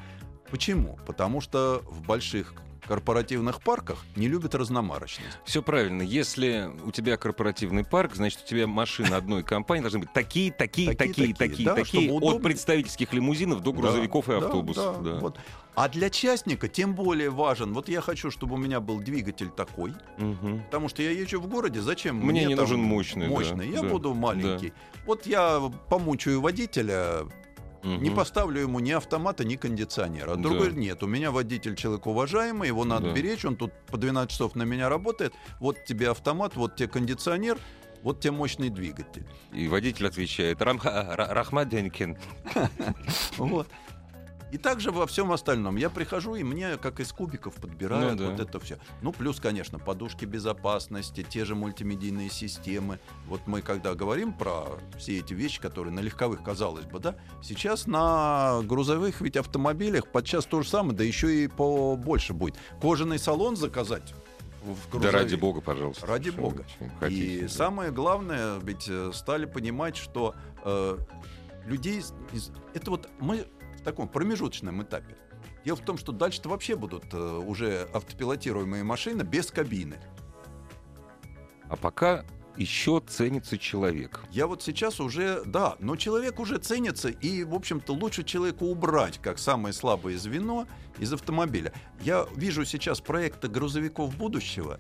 Почему? 0.51 0.99
Потому 1.07 1.41
что 1.41 1.83
в 1.87 2.03
больших 2.03 2.55
корпоративных 2.87 3.61
парках 3.63 4.05
не 4.17 4.29
любят 4.29 4.55
разномарочность. 4.55 5.39
Все 5.45 5.63
правильно. 5.63 6.03
Если 6.03 6.71
у 6.85 6.91
тебя 6.91 7.17
корпоративный 7.17 7.85
парк, 7.85 8.15
значит, 8.15 8.41
у 8.45 8.49
тебя 8.49 8.67
машины 8.67 9.15
одной 9.15 9.43
компании 9.43 9.83
должны 9.83 10.01
быть 10.01 10.13
такие, 10.13 10.51
такие, 10.53 10.95
Такие, 10.95 11.35
такие, 11.35 11.35
такие, 11.75 12.11
да, 12.21 12.27
от 12.27 12.43
представительских 12.43 13.13
лимузинов 13.13 13.63
до 13.63 13.73
грузовиков 13.73 14.27
Да, 14.27 14.37
и 14.37 14.41
да, 14.41 14.47
автобусов. 14.47 15.03
да, 15.03 15.13
да. 15.13 15.19
вот. 15.21 15.39
А 15.75 15.89
для 15.89 16.11
частника 16.11 16.69
тем 16.69 16.95
более 16.95 17.31
важен. 17.31 17.73
Вот 17.73 17.89
я 17.89 18.03
хочу, 18.03 18.31
чтобы 18.31 18.55
у 18.55 18.59
меня 18.59 18.81
был 18.81 19.01
двигатель 19.01 19.49
такой, 19.49 19.95
Мгм. 20.19 20.63
потому 20.65 20.89
что 20.91 21.03
я 21.03 21.11
езжу 21.11 21.41
в 21.41 21.47
городе. 21.49 21.81
Зачем 21.81 22.17
Мне 22.17 22.45
не 22.45 22.55
там 22.57 22.65
нужен 22.65 22.81
мощный, 22.81 23.27
да, 23.27 23.33
Мощный. 23.33 23.71
я 23.71 23.81
да, 23.81 23.89
буду 23.89 24.13
маленький. 24.15 24.73
Вот 25.07 25.27
я 25.27 25.61
помучаю 25.89 26.41
водителя, 26.43 27.27
не 27.83 27.97
Мгм. 28.11 28.15
поставлю 28.17 28.61
ему 28.61 28.79
ни 28.81 28.91
автомата, 28.93 29.45
ни 29.45 29.57
кондиционера. 29.57 30.33
А 30.33 30.37
Да. 30.37 30.43
другой 30.43 30.73
нет, 30.73 31.03
у 31.03 31.07
меня 31.07 31.31
водитель 31.31 31.75
человек 31.77 32.07
уважаемый, 32.07 32.69
его 32.69 32.85
надо 32.85 33.09
Да. 33.09 33.13
беречь, 33.13 33.45
он 33.45 33.57
тут 33.57 33.73
по 33.91 33.97
12 33.97 34.31
часов 34.31 34.55
на 34.55 34.63
меня 34.63 34.89
работает. 34.89 35.35
Вот 35.61 35.85
тебе 35.85 36.11
автомат, 36.11 36.55
вот 36.57 36.77
тебе 36.77 36.89
кондиционер, 36.89 37.59
вот 38.03 38.21
тебе 38.21 38.33
мощный 38.33 38.69
двигатель. 38.71 39.25
И 39.53 39.69
водитель 39.69 40.07
отвечает, 40.07 40.61
Рамха, 40.63 41.15
Ра- 41.17 41.33
Рахмат 41.33 41.69
Денькин. 41.69 42.17
Вот. 43.37 43.69
И 44.53 44.59
также 44.59 44.91
во 44.93 45.07
всем 45.07 45.33
остальном. 45.33 45.77
Я 45.77 45.89
прихожу, 45.89 46.35
и 46.35 46.43
мне, 46.45 46.77
как 46.77 47.01
из 47.01 47.11
кубиков, 47.11 47.55
подбирают 47.55 48.21
Ну 48.21 48.27
да. 48.27 48.31
вот 48.33 48.41
это 48.41 48.61
все. 48.61 48.77
Ну, 49.01 49.11
плюс, 49.11 49.41
конечно, 49.41 49.79
подушки 49.79 50.27
безопасности, 50.27 51.23
те 51.27 51.47
же 51.47 51.55
мультимедийные 51.55 52.29
системы. 52.29 52.99
Вот 53.29 53.41
мы, 53.47 53.63
когда 53.63 53.95
говорим 53.95 54.35
про 54.35 54.79
все 54.99 55.19
эти 55.21 55.33
вещи, 55.33 55.59
которые 55.59 55.95
на 55.95 56.01
легковых, 56.01 56.43
казалось 56.43 56.85
бы, 56.85 56.99
да, 56.99 57.17
сейчас 57.43 57.87
на 57.87 58.61
грузовых 58.65 59.23
ведь 59.23 59.39
автомобилях 59.39 60.07
подчас 60.09 60.45
то 60.45 60.61
же 60.61 60.69
самое, 60.69 60.95
да 60.95 61.03
еще 61.03 61.45
и 61.45 61.49
побольше 61.49 62.35
будет. 62.35 62.57
Кожаный 62.83 63.19
салон 63.19 63.57
заказать 63.57 64.13
в 64.63 65.01
Да 65.01 65.11
ради 65.11 65.35
бога, 65.35 65.63
пожалуйста. 65.63 66.07
Ради 66.07 66.31
Что 66.31 66.41
бога. 66.43 66.65
хотите, 67.01 67.23
И 67.39 67.41
да. 67.43 67.49
самое 67.49 67.91
главное, 67.91 68.59
ведь 68.59 68.87
э, 68.89 69.13
стали 69.15 69.47
понимать, 69.47 69.97
что 69.97 70.35
э, 70.65 70.99
людей... 71.65 72.01
из- 72.33 72.53
это 72.75 72.91
вот 72.91 73.09
мы 73.19 73.47
в 73.83 73.85
таком 73.85 74.09
промежуточном 74.09 74.83
этапе. 74.83 75.17
Дело 75.65 75.77
в 75.77 75.85
том, 75.85 75.99
что 75.99 76.13
дальше-то 76.13 76.49
вообще 76.49 76.77
будут 76.77 77.13
э, 77.13 77.19
уже 77.19 77.89
автопилотируемые 77.93 78.85
машины 78.85 79.23
без 79.23 79.51
кабины. 79.51 79.99
А 81.69 81.77
пока 81.77 82.25
еще 82.57 83.03
ценится 83.05 83.59
человек. 83.59 84.21
Я 84.31 84.47
вот 84.47 84.63
сейчас 84.63 85.01
уже, 85.01 85.43
да, 85.45 85.77
но 85.81 85.97
человек 85.97 86.39
уже 86.39 86.59
ценится, 86.59 87.09
и, 87.09 87.43
в 87.43 87.55
общем-то, 87.55 87.93
лучше 87.93 88.23
человека 88.23 88.63
убрать 88.63 89.19
как 89.19 89.39
самое 89.39 89.73
слабое 89.73 90.17
звено 90.17 90.69
из 90.99 91.13
автомобиля. 91.13 91.73
Я 92.03 92.27
вижу 92.37 92.65
сейчас 92.65 93.01
проекты 93.01 93.49
грузовиков 93.49 94.17
будущего, 94.17 94.79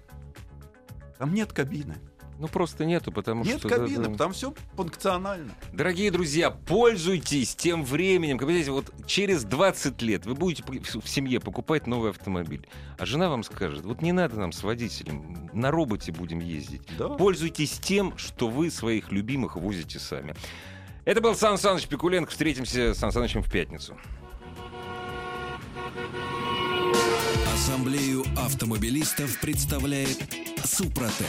там 1.18 1.34
нет 1.34 1.52
кабины. 1.52 1.96
Ну 2.42 2.48
просто 2.48 2.84
нету, 2.84 3.12
потому 3.12 3.44
нет 3.44 3.60
что... 3.60 3.68
да, 3.68 3.76
кабины, 3.76 4.08
да. 4.08 4.14
там 4.16 4.32
все 4.32 4.52
функционально. 4.74 5.52
Дорогие 5.72 6.10
друзья, 6.10 6.50
пользуйтесь 6.50 7.54
тем 7.54 7.84
временем. 7.84 8.36
Как 8.36 8.46
вы 8.46 8.54
знаете, 8.54 8.72
вот 8.72 8.92
через 9.06 9.44
20 9.44 10.02
лет 10.02 10.26
вы 10.26 10.34
будете 10.34 10.64
в 10.66 11.08
семье 11.08 11.38
покупать 11.38 11.86
новый 11.86 12.10
автомобиль. 12.10 12.66
А 12.98 13.06
жена 13.06 13.30
вам 13.30 13.44
скажет, 13.44 13.84
вот 13.84 14.02
не 14.02 14.10
надо 14.10 14.40
нам 14.40 14.50
с 14.50 14.64
водителем, 14.64 15.50
на 15.52 15.70
роботе 15.70 16.10
будем 16.10 16.40
ездить. 16.40 16.82
Да. 16.98 17.10
Пользуйтесь 17.10 17.78
тем, 17.78 18.18
что 18.18 18.48
вы 18.48 18.72
своих 18.72 19.12
любимых 19.12 19.54
возите 19.54 20.00
сами. 20.00 20.34
Это 21.04 21.20
был 21.20 21.36
Сан 21.36 21.58
Саныч 21.58 21.86
Пикуленко. 21.86 22.32
Встретимся 22.32 22.92
с 22.92 22.98
Сан 22.98 23.12
Санычем 23.12 23.44
в 23.44 23.52
пятницу. 23.52 23.96
Ассамблею 27.54 28.24
автомобилистов 28.36 29.38
представляет 29.38 30.18
Супротек. 30.64 31.28